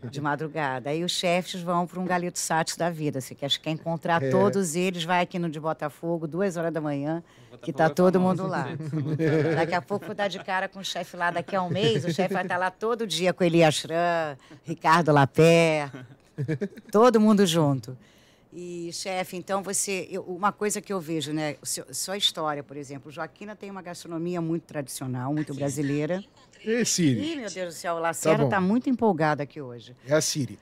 [0.09, 0.89] De madrugada.
[0.89, 3.21] Aí os chefes vão para um galeto sátio da vida.
[3.21, 4.29] Você quer, quer encontrar É.
[4.29, 7.23] todos eles, vai aqui no de Botafogo, duas horas da manhã,
[7.61, 8.65] que tá é todo mundo lá.
[8.65, 8.77] né?
[8.91, 9.15] Mundo-
[9.55, 12.03] Daqui a pouco vou dar de cara com o chefe lá daqui a um mês.
[12.05, 15.89] O chefe vai estar lá todo dia com Elias Schran, Ricardo Lapé,
[16.91, 17.97] todo mundo junto.
[18.51, 20.07] E, chefe, então você.
[20.09, 21.55] eu- uma coisa que eu vejo, né?
[21.63, 23.11] Sua história, por exemplo.
[23.11, 26.23] Joaquina tem uma gastronomia muito tradicional, muito brasileira.
[26.63, 27.33] E Siri?
[27.33, 29.95] Ih, meu Deus do céu, o Lacerda está muito empolgada aqui hoje.
[30.07, 30.59] É a Siri.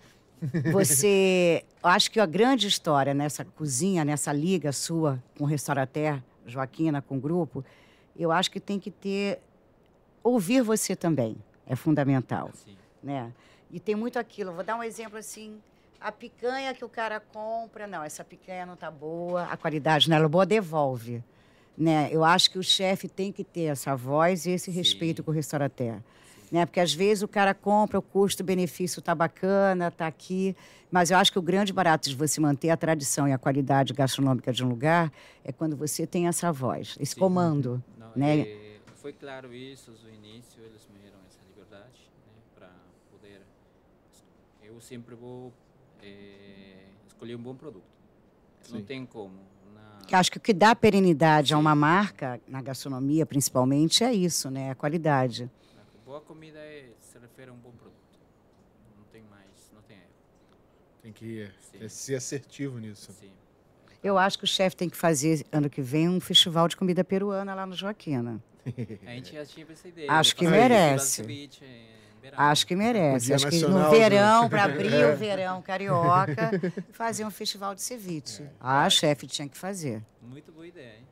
[0.72, 1.64] Você.
[1.82, 7.18] acho que a grande história nessa cozinha, nessa liga sua com o Restaurateur, Joaquina, com
[7.18, 7.64] o grupo,
[8.18, 9.39] eu acho que tem que ter.
[10.24, 12.52] Ouvir você também é fundamental.
[12.54, 12.76] Sim.
[13.02, 13.32] Né?
[13.72, 14.54] E tem muito aquilo.
[14.54, 15.60] Vou dar um exemplo assim.
[16.00, 20.18] A picanha que o cara compra, não, essa picanha não tá boa, a qualidade não
[20.18, 21.24] é boa, devolve.
[21.78, 22.09] Né?
[22.11, 25.34] Eu acho que o chefe tem que ter essa voz e esse respeito com o
[25.34, 26.01] restaurateur.
[26.51, 26.65] Né?
[26.65, 30.55] Porque às vezes o cara compra, o custo-benefício tá bacana, tá aqui,
[30.89, 33.93] mas eu acho que o grande barato de você manter a tradição e a qualidade
[33.93, 35.11] gastronômica de um lugar
[35.43, 37.19] é quando você tem essa voz, esse Sim.
[37.19, 37.84] comando.
[37.97, 38.39] Não, né?
[38.39, 42.71] eh, foi claro isso no início, eles me deram essa liberdade né, para
[43.11, 43.41] poder.
[44.63, 45.53] Eu sempre vou
[46.01, 47.84] eh, escolher um bom produto.
[48.69, 48.86] Não Sim.
[48.86, 49.39] tem como.
[50.08, 54.49] Que acho que o que dá perenidade a uma marca, na gastronomia principalmente, é isso,
[54.49, 54.72] né?
[54.72, 55.49] A qualidade.
[56.05, 57.97] boa comida é, se refere a um bom produto.
[58.97, 60.05] Não tem mais, não tem erro.
[61.03, 61.84] Tem que Sim.
[61.84, 63.12] é, ser assertivo nisso.
[63.12, 63.32] Sim.
[64.01, 67.03] Eu acho que o chefe tem que fazer, ano que vem, um festival de comida
[67.03, 68.41] peruana lá no Joaquina.
[69.05, 70.12] A gente já tinha essa ideia.
[70.12, 71.24] Acho que merece.
[72.36, 73.34] Acho que merece.
[73.34, 76.51] Acho que no do- verão, para abrir o verão carioca,
[76.91, 78.43] fazer um festival de ceviche.
[78.59, 80.03] Ah, chefe, tinha que fazer.
[80.21, 81.07] Muito boa ideia, hein?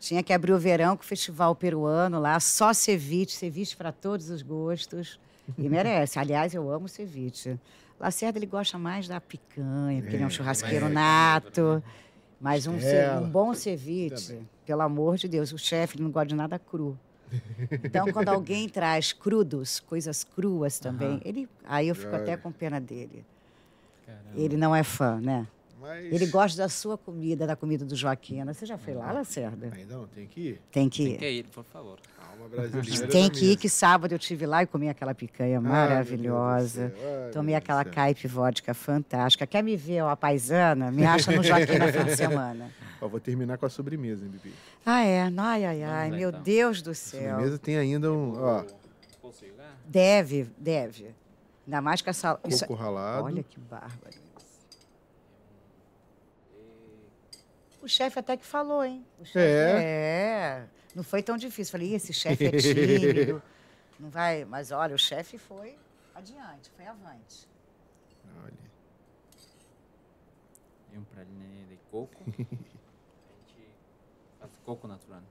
[0.00, 4.30] Tinha que abrir o verão com o festival peruano lá, só ceviche, ceviche para todos
[4.30, 5.18] os gostos.
[5.56, 6.18] E merece.
[6.18, 7.58] Aliás, eu amo ceviche.
[7.98, 11.82] Lacerda, ele gosta mais da picanha, porque ele é um churrasqueiro é, nato.
[12.40, 12.74] Mas um,
[13.20, 14.48] um bom ceviche, Também.
[14.64, 16.96] pelo amor de Deus, o chefe não gosta de nada cru.
[17.84, 22.22] Então, quando alguém traz crudos, coisas cruas também, ele, aí eu fico Olha.
[22.22, 23.24] até com pena dele.
[24.06, 24.30] Caramba.
[24.36, 25.46] Ele não é fã, né?
[25.80, 28.52] Mas Ele gosta da sua comida, da comida do Joaquina.
[28.52, 29.70] Você já foi lá, Lacerda?
[29.72, 30.60] Ainda não, tem que ir.
[30.72, 31.18] Tem que Tem ir.
[31.18, 31.98] que ir, por favor.
[32.48, 33.08] Brasileira.
[33.08, 36.92] Tem que ir, que sábado eu tive lá e comi aquela picanha maravilhosa.
[36.96, 39.46] ai, Tomei aquela caipe vodka fantástica.
[39.46, 40.90] Quer me ver, ó, a paisana?
[40.90, 42.70] Me acha no Joaquim na fim de semana.
[43.00, 44.52] Ó, vou terminar com a sobremesa, hein, Bibi?
[44.84, 45.22] Ah, é?
[45.36, 46.42] Ai, ai, ai, meu então.
[46.42, 47.30] Deus do A céu.
[47.30, 48.66] sobremesa tem ainda um, ó, jogar?
[49.86, 51.14] Deve, deve.
[51.64, 52.40] Ainda mais que essa...
[52.48, 52.66] Isso...
[52.66, 53.24] coco ralado.
[53.26, 54.16] Olha que bárbaro.
[57.80, 59.04] O chefe até que falou, hein?
[59.22, 59.80] Chefe, É?
[59.80, 60.64] é.
[60.94, 61.70] Não foi tão difícil.
[61.72, 63.42] Falei, "Ih, esse chefe é tímido.
[64.00, 64.44] Não vai.
[64.44, 65.76] Mas olha, o chefe foi
[66.14, 67.48] adiante, foi avante.
[68.44, 68.54] Olha.
[70.92, 72.22] E um pralinho de coco.
[72.26, 72.30] A
[73.50, 73.68] gente
[74.40, 75.22] faz coco natural.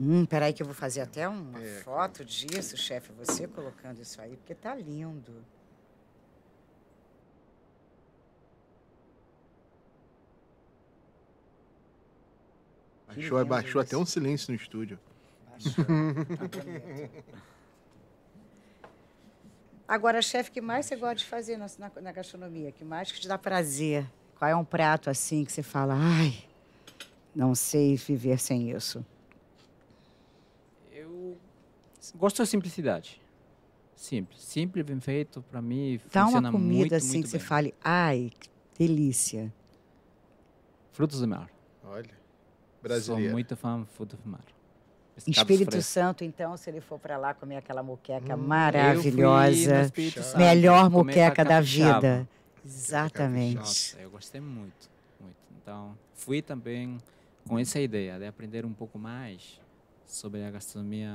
[0.00, 4.18] Hum, peraí que eu vou fazer até uma É, foto disso, chefe, você colocando isso
[4.20, 5.44] aí, porque tá lindo.
[13.14, 14.00] Baixou, baixou até isso.
[14.00, 14.98] um silêncio no estúdio.
[15.50, 15.84] Baixou.
[19.86, 22.68] Agora, chefe, o que mais você gosta de fazer na, na, na gastronomia?
[22.68, 24.06] O que mais que te dá prazer?
[24.38, 26.44] Qual é um prato assim que você fala, ai,
[27.34, 29.04] não sei viver sem isso?
[30.92, 31.36] Eu
[32.14, 33.20] gosto da simplicidade.
[33.96, 34.40] Simples.
[34.42, 37.46] Simples, bem feito, para mim Dá funciona uma comida muito, assim muito que você bem.
[37.46, 38.48] fale, ai, que
[38.78, 39.52] delícia.
[40.92, 41.50] Frutos do mar.
[41.84, 42.19] Olha.
[42.80, 43.32] Sou Brasileiro.
[43.32, 44.40] muito fã do mar.
[45.26, 45.86] Espírito frescos.
[45.86, 49.92] Santo, então, se ele for para lá comer aquela moqueca Hum, maravilhosa,
[50.36, 52.26] melhor moqueca da vida.
[52.64, 53.56] Exatamente.
[53.56, 54.88] Nossa, eu gostei muito,
[55.20, 55.36] muito.
[55.62, 56.96] Então, fui também
[57.46, 59.60] com essa ideia de aprender um pouco mais
[60.06, 61.10] sobre a gastronomia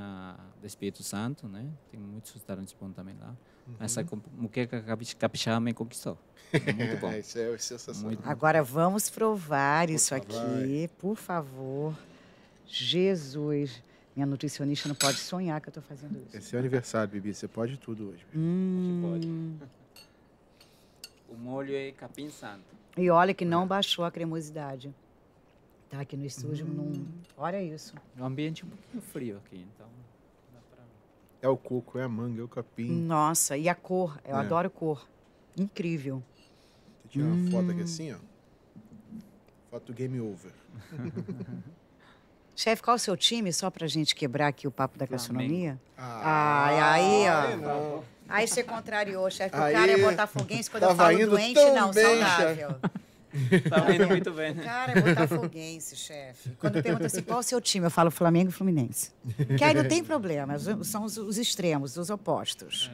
[0.60, 1.66] do Espírito Santo, né?
[1.90, 3.34] Tem muitos restaurantes bons também lá.
[3.78, 6.18] Mas essa muqueca capi- capixaba me conquistou.
[6.52, 7.10] Muito bom.
[7.12, 8.02] É, isso é sensacional.
[8.12, 8.28] Muito.
[8.28, 10.60] Agora vamos provar isso favor.
[10.62, 11.94] aqui, por favor.
[12.66, 13.82] Jesus.
[14.14, 16.36] Minha nutricionista não pode sonhar que eu estou fazendo isso.
[16.36, 17.34] Esse é o aniversário, Bibi.
[17.34, 18.24] Você pode tudo hoje.
[18.34, 19.56] Hum.
[21.28, 22.64] O molho é capim santo.
[22.96, 24.94] E olha que não baixou a cremosidade.
[25.90, 27.04] Tá aqui no estúdio, não...
[27.36, 27.94] olha isso.
[28.16, 29.86] É um ambiente um pouquinho frio aqui, então.
[31.42, 32.90] É o coco, é a manga, é o capim.
[32.90, 34.40] Nossa, e a cor, eu É.
[34.40, 35.06] adoro cor.
[35.56, 36.22] Incrível.
[37.02, 38.16] Você tira uma foto aqui assim, ó.
[39.70, 40.52] Foto game over.
[42.54, 43.52] Chefe, qual é o seu time?
[43.52, 45.78] Só pra gente quebrar aqui o papo da gastronomia.
[45.96, 47.98] Ah, Ai, aí, ó.
[47.98, 48.02] aí.
[48.28, 49.54] Aí você contrariou, chefe.
[49.54, 50.70] O cara é botafoguense.
[50.70, 52.76] Quando eu falo doente, não, bem, saudável.
[53.68, 54.62] Tá indo muito bem, O né?
[54.64, 56.50] cara é botafoguense, chefe.
[56.58, 57.86] Quando pergunta assim, qual é o seu time?
[57.86, 59.10] Eu falo Flamengo e Fluminense.
[59.56, 62.90] Que aí não tem problema, são os, os extremos, os opostos.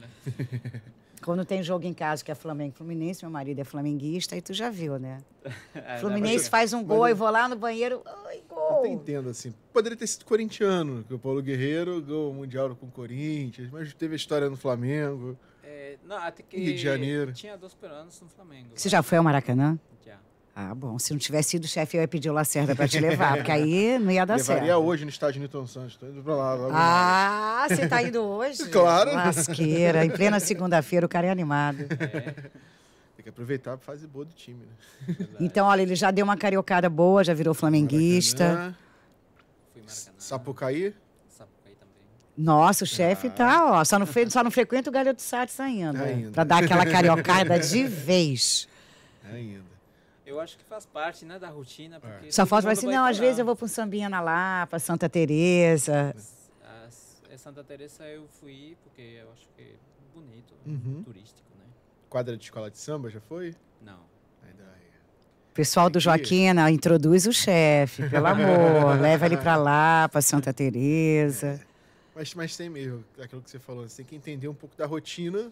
[1.23, 4.43] Quando tem jogo em casa que é Flamengo e Fluminense, meu marido é flamenguista, aí
[4.43, 5.19] tu já viu, né?
[5.75, 8.79] É, Fluminense faz um gol e vou lá no banheiro, ai, Eu gol.
[8.81, 9.55] até entendo, assim.
[9.73, 13.93] Poderia ter sido corintiano, que o Paulo Guerreiro ganhou o Mundial com o Corinthians, mas
[13.95, 15.37] teve a história no Flamengo.
[15.63, 17.33] É, não, até que Rio de Janeiro.
[17.33, 18.71] tinha dois peruanos no Flamengo.
[18.75, 19.79] Você já foi ao Maracanã?
[20.05, 20.17] Já.
[20.55, 20.99] Ah, bom.
[20.99, 23.99] Se não tivesse sido chefe, eu ia pedir o Lacerda para te levar, porque aí
[23.99, 24.79] não ia dar Levaria certo.
[24.85, 25.97] hoje no estádio Newton Santos.
[25.97, 26.55] Tô indo pra lá.
[26.55, 26.71] logo.
[26.75, 28.63] Ah, você tá indo hoje?
[28.69, 29.15] Claro.
[29.15, 30.05] Lasqueira.
[30.05, 31.79] Em plena segunda-feira, o cara é animado.
[31.89, 34.61] Tem que aproveitar a fase boa do time,
[35.09, 35.17] né?
[35.41, 38.45] Então, olha, ele já deu uma cariocada boa, já virou flamenguista.
[38.45, 38.75] Maracanã,
[39.73, 40.13] Fui em Maracanã.
[40.19, 40.95] Sapucaí.
[41.31, 42.05] Sapucaí também.
[42.37, 46.03] Nossa, o chefe tá, ó, só não, só não frequenta o Galho do Sátio ainda.
[46.03, 46.31] Ainda.
[46.33, 48.69] Pra dar aquela cariocada de vez.
[49.33, 49.72] Ainda.
[50.33, 52.33] Eu acho que faz parte, né, da rotina, porque...
[52.33, 54.21] Só todo falta falar mundo assim, não, às vezes eu vou pra um sambinha na
[54.21, 56.15] Lapa, Santa Teresa.
[57.31, 59.75] É Santa Teresa eu fui porque eu acho que é
[60.15, 61.03] bonito, Uhum.
[61.03, 61.65] turístico, né?
[62.09, 63.55] Quadra de escola de samba, já foi?
[63.81, 64.01] Não.
[64.47, 64.77] Ainda é.
[65.55, 69.01] Pessoal do Joaquina, introduz o chefe, pelo amor.
[69.01, 71.61] leva ele pra lá, pra Santa Teresa.
[72.15, 74.87] Mas, mas tem mesmo, aquilo que você falou, você tem que entender um pouco da
[74.87, 75.51] rotina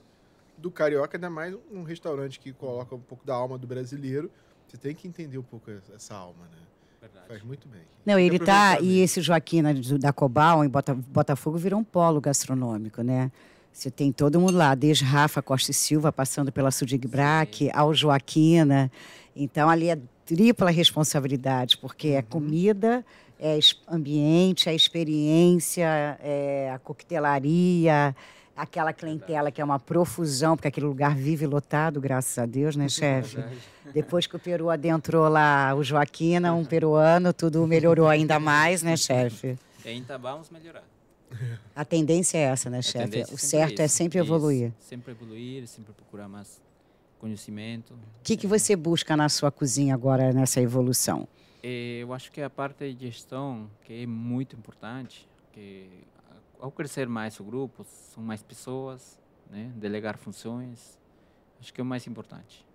[0.59, 4.31] do carioca, ainda mais um restaurante que coloca um pouco da alma do brasileiro.
[4.71, 6.59] Você tem que entender um pouco essa alma, né?
[7.01, 7.27] Verdade.
[7.27, 7.81] Faz muito bem.
[8.07, 8.73] Não, ele tá.
[8.75, 13.33] aproveitar E esse Joaquina do- da Cobal, em Bota- Botafogo, virou um polo gastronômico, né?
[13.73, 17.93] Você tem todo mundo lá, desde Rafa Costa e Silva, passando pela Sudig Braque, ao
[17.93, 18.91] Joaquina.
[19.35, 23.05] Então, ali é tripla responsabilidade, porque é comida,
[23.41, 23.59] é
[23.89, 28.15] ambiente, é experiência, é a coquetelaria,
[28.61, 32.89] aquela clientela que é uma profusão, porque aquele lugar vive lotado, graças a Deus, né,
[32.91, 33.39] chefe?
[33.93, 38.97] Depois que o Peru adentrou lá o Joaquina, um peruano, tudo melhorou ainda mais, né,
[38.97, 39.59] chefe?
[39.85, 40.85] E ainda vamos melhorar.
[41.75, 43.23] A tendência é essa, né, chefe?
[43.23, 43.97] O sempre certo é isso.
[43.97, 44.27] sempre Isso.
[44.29, 44.73] evoluir.
[44.79, 46.61] Sempre evoluir, sempre procurar mais
[47.19, 47.93] conhecimento.
[47.95, 51.27] O que, que você busca na sua cozinha agora nessa evolução?
[51.63, 55.87] Eh, Eu acho que a parte de gestão, que é muito importante, que
[56.61, 59.19] ao crescer mais o grupo, são mais pessoas,
[59.51, 59.71] né?
[59.77, 60.99] delegar funções,
[61.61, 62.67] acho que é o mais importante.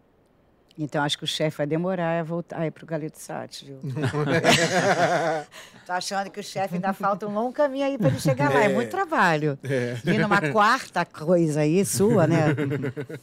[0.78, 3.80] Então, acho que o chefe vai demorar a voltar aí para o Galito Sati, viu?
[5.86, 8.62] Tô achando que o chefe ainda falta um longo caminho aí para ele chegar lá.
[8.62, 9.58] É muito trabalho.
[10.04, 12.48] Vindo uma quarta coisa aí, sua, né?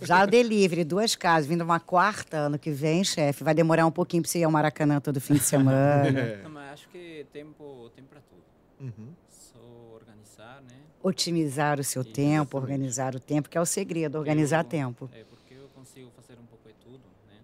[0.00, 1.46] Já o delivery, duas casas.
[1.46, 3.44] Vindo uma quarta ano que vem, chefe.
[3.44, 6.10] Vai demorar um pouquinho para você ir ao Maracanã todo fim de semana.
[6.42, 8.42] Não, mas acho que tempo tem para tudo.
[8.80, 9.08] Uhum.
[10.60, 10.80] Né?
[11.02, 15.10] Otimizar o seu tempo, organizar o tempo, que é o segredo, organizar Eu- tempo.
[15.12, 17.40] É porque eu consigo fazer um pouco de tudo, né?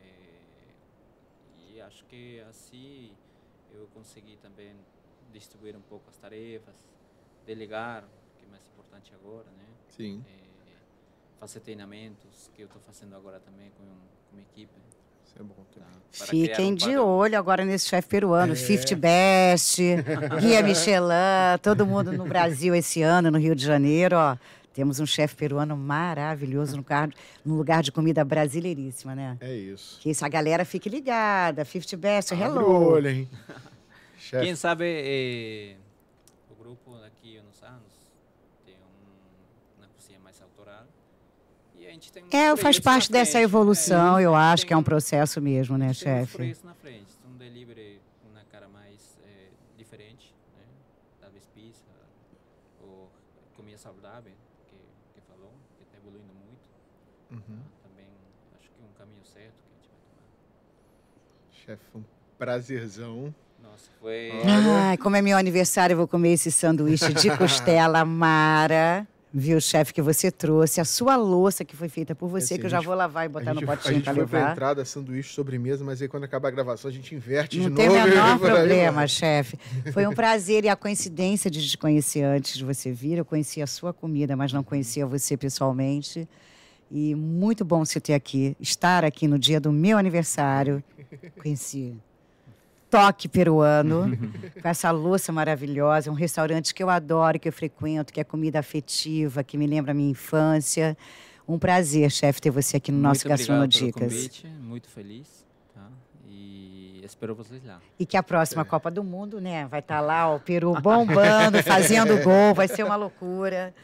[0.00, 3.12] É, e acho que assim
[3.74, 4.74] eu consegui também
[5.32, 6.74] distribuir um pouco as tarefas,
[7.46, 8.04] delegar,
[8.38, 9.66] que é mais importante agora, né?
[9.88, 10.24] Sim.
[10.28, 10.42] É,
[11.40, 14.72] fazer treinamentos, que eu estou fazendo agora também com, com uma equipe.
[15.32, 16.26] Isso é bom tá?
[16.26, 17.08] Fiquem um de padrão.
[17.08, 18.52] olho agora nesse chefe peruano.
[18.52, 18.56] É.
[18.56, 19.80] 50 Best,
[20.40, 24.36] Guia Michelin, todo mundo no Brasil esse ano, no Rio de Janeiro, ó.
[24.74, 27.10] Temos um chefe peruano maravilhoso no, car...
[27.44, 29.36] no lugar de comida brasileiríssima, né?
[29.40, 30.00] É isso.
[30.00, 31.62] Que essa galera fique ligada.
[31.64, 32.88] 50 Best, Abre o hello.
[32.92, 33.28] olho, hein?
[34.30, 35.76] Quem sabe eh,
[36.50, 37.92] o grupo daqui a uns anos
[38.64, 40.86] tem um, uma cozinha mais autoral.
[42.30, 45.92] É, faz parte dessa evolução, É, eu acho tem que é um processo mesmo, né,
[45.92, 46.56] chefe?
[46.64, 50.64] na frente, um delivery com uma cara mais eh, diferente, né?
[51.20, 51.84] Talvez pizza
[52.82, 53.10] ou
[53.54, 54.32] comida saudável,
[54.66, 54.76] que,
[55.14, 56.66] que falou, que está evoluindo muito.
[57.30, 57.58] Uhum.
[57.58, 57.88] tá?
[57.88, 58.06] Também
[58.58, 61.76] acho que é um caminho certo que a gente vai tomar.
[61.76, 62.02] Chefe, um
[62.38, 63.34] prazerzão.
[63.62, 64.30] Nossa, foi...
[64.88, 69.06] Ai, como é meu aniversário, eu vou comer esse sanduíche de costela Mara.
[69.34, 70.78] Viu, chefe, que você trouxe.
[70.80, 72.94] A sua louça que foi feita por você, Assim, que eu a já gente- vou
[72.94, 74.52] lavar e A botar no gente, a potinho gente para foi pra levar.
[74.52, 77.76] entrada, sanduíche, sobremesa, mas aí quando acabar a gravação a gente inverte de Não novo.
[77.80, 79.58] tem o menor problema, chefe.
[79.92, 83.16] Foi um prazer e a coincidência de te conhecer antes de você vir.
[83.18, 86.28] Eu conhecia a sua comida, mas não conhecia você pessoalmente.
[86.90, 90.84] E muito bom você ter aqui, estar aqui no dia do meu aniversário.
[91.42, 91.94] Conheci
[92.92, 94.18] toque peruano,
[94.60, 98.58] com essa louça maravilhosa, um restaurante que eu adoro, que eu frequento, que é comida
[98.58, 100.94] afetiva, que me lembra a minha infância.
[101.48, 104.12] Um prazer, chefe, ter você aqui no nosso muito pelo Gastronodicas.
[104.12, 105.26] convite, muito feliz,
[105.74, 105.88] tá?
[106.28, 107.80] E espero vocês lá.
[107.98, 109.66] E que a próxima Copa do Mundo, né?
[109.66, 113.74] Vai estar lá o Peru bombando, fazendo gol, vai ser uma loucura.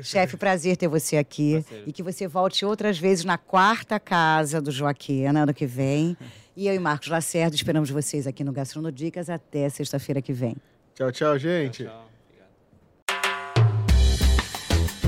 [0.00, 1.62] Chefe, prazer ter você aqui.
[1.62, 1.84] Prazer.
[1.86, 6.16] E que você volte outras vezes na quarta casa do Joaquim, ano que vem.
[6.56, 10.56] E eu e Marcos Lacerda esperamos vocês aqui no Gastronodicas até sexta-feira que vem.
[10.94, 11.84] Tchau, tchau, gente.
[11.84, 12.04] Tchau,
[13.08, 13.62] obrigado.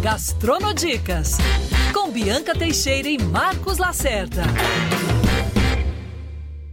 [0.03, 1.37] Gastronodicas
[1.93, 4.43] com Bianca Teixeira e Marcos Lacerda.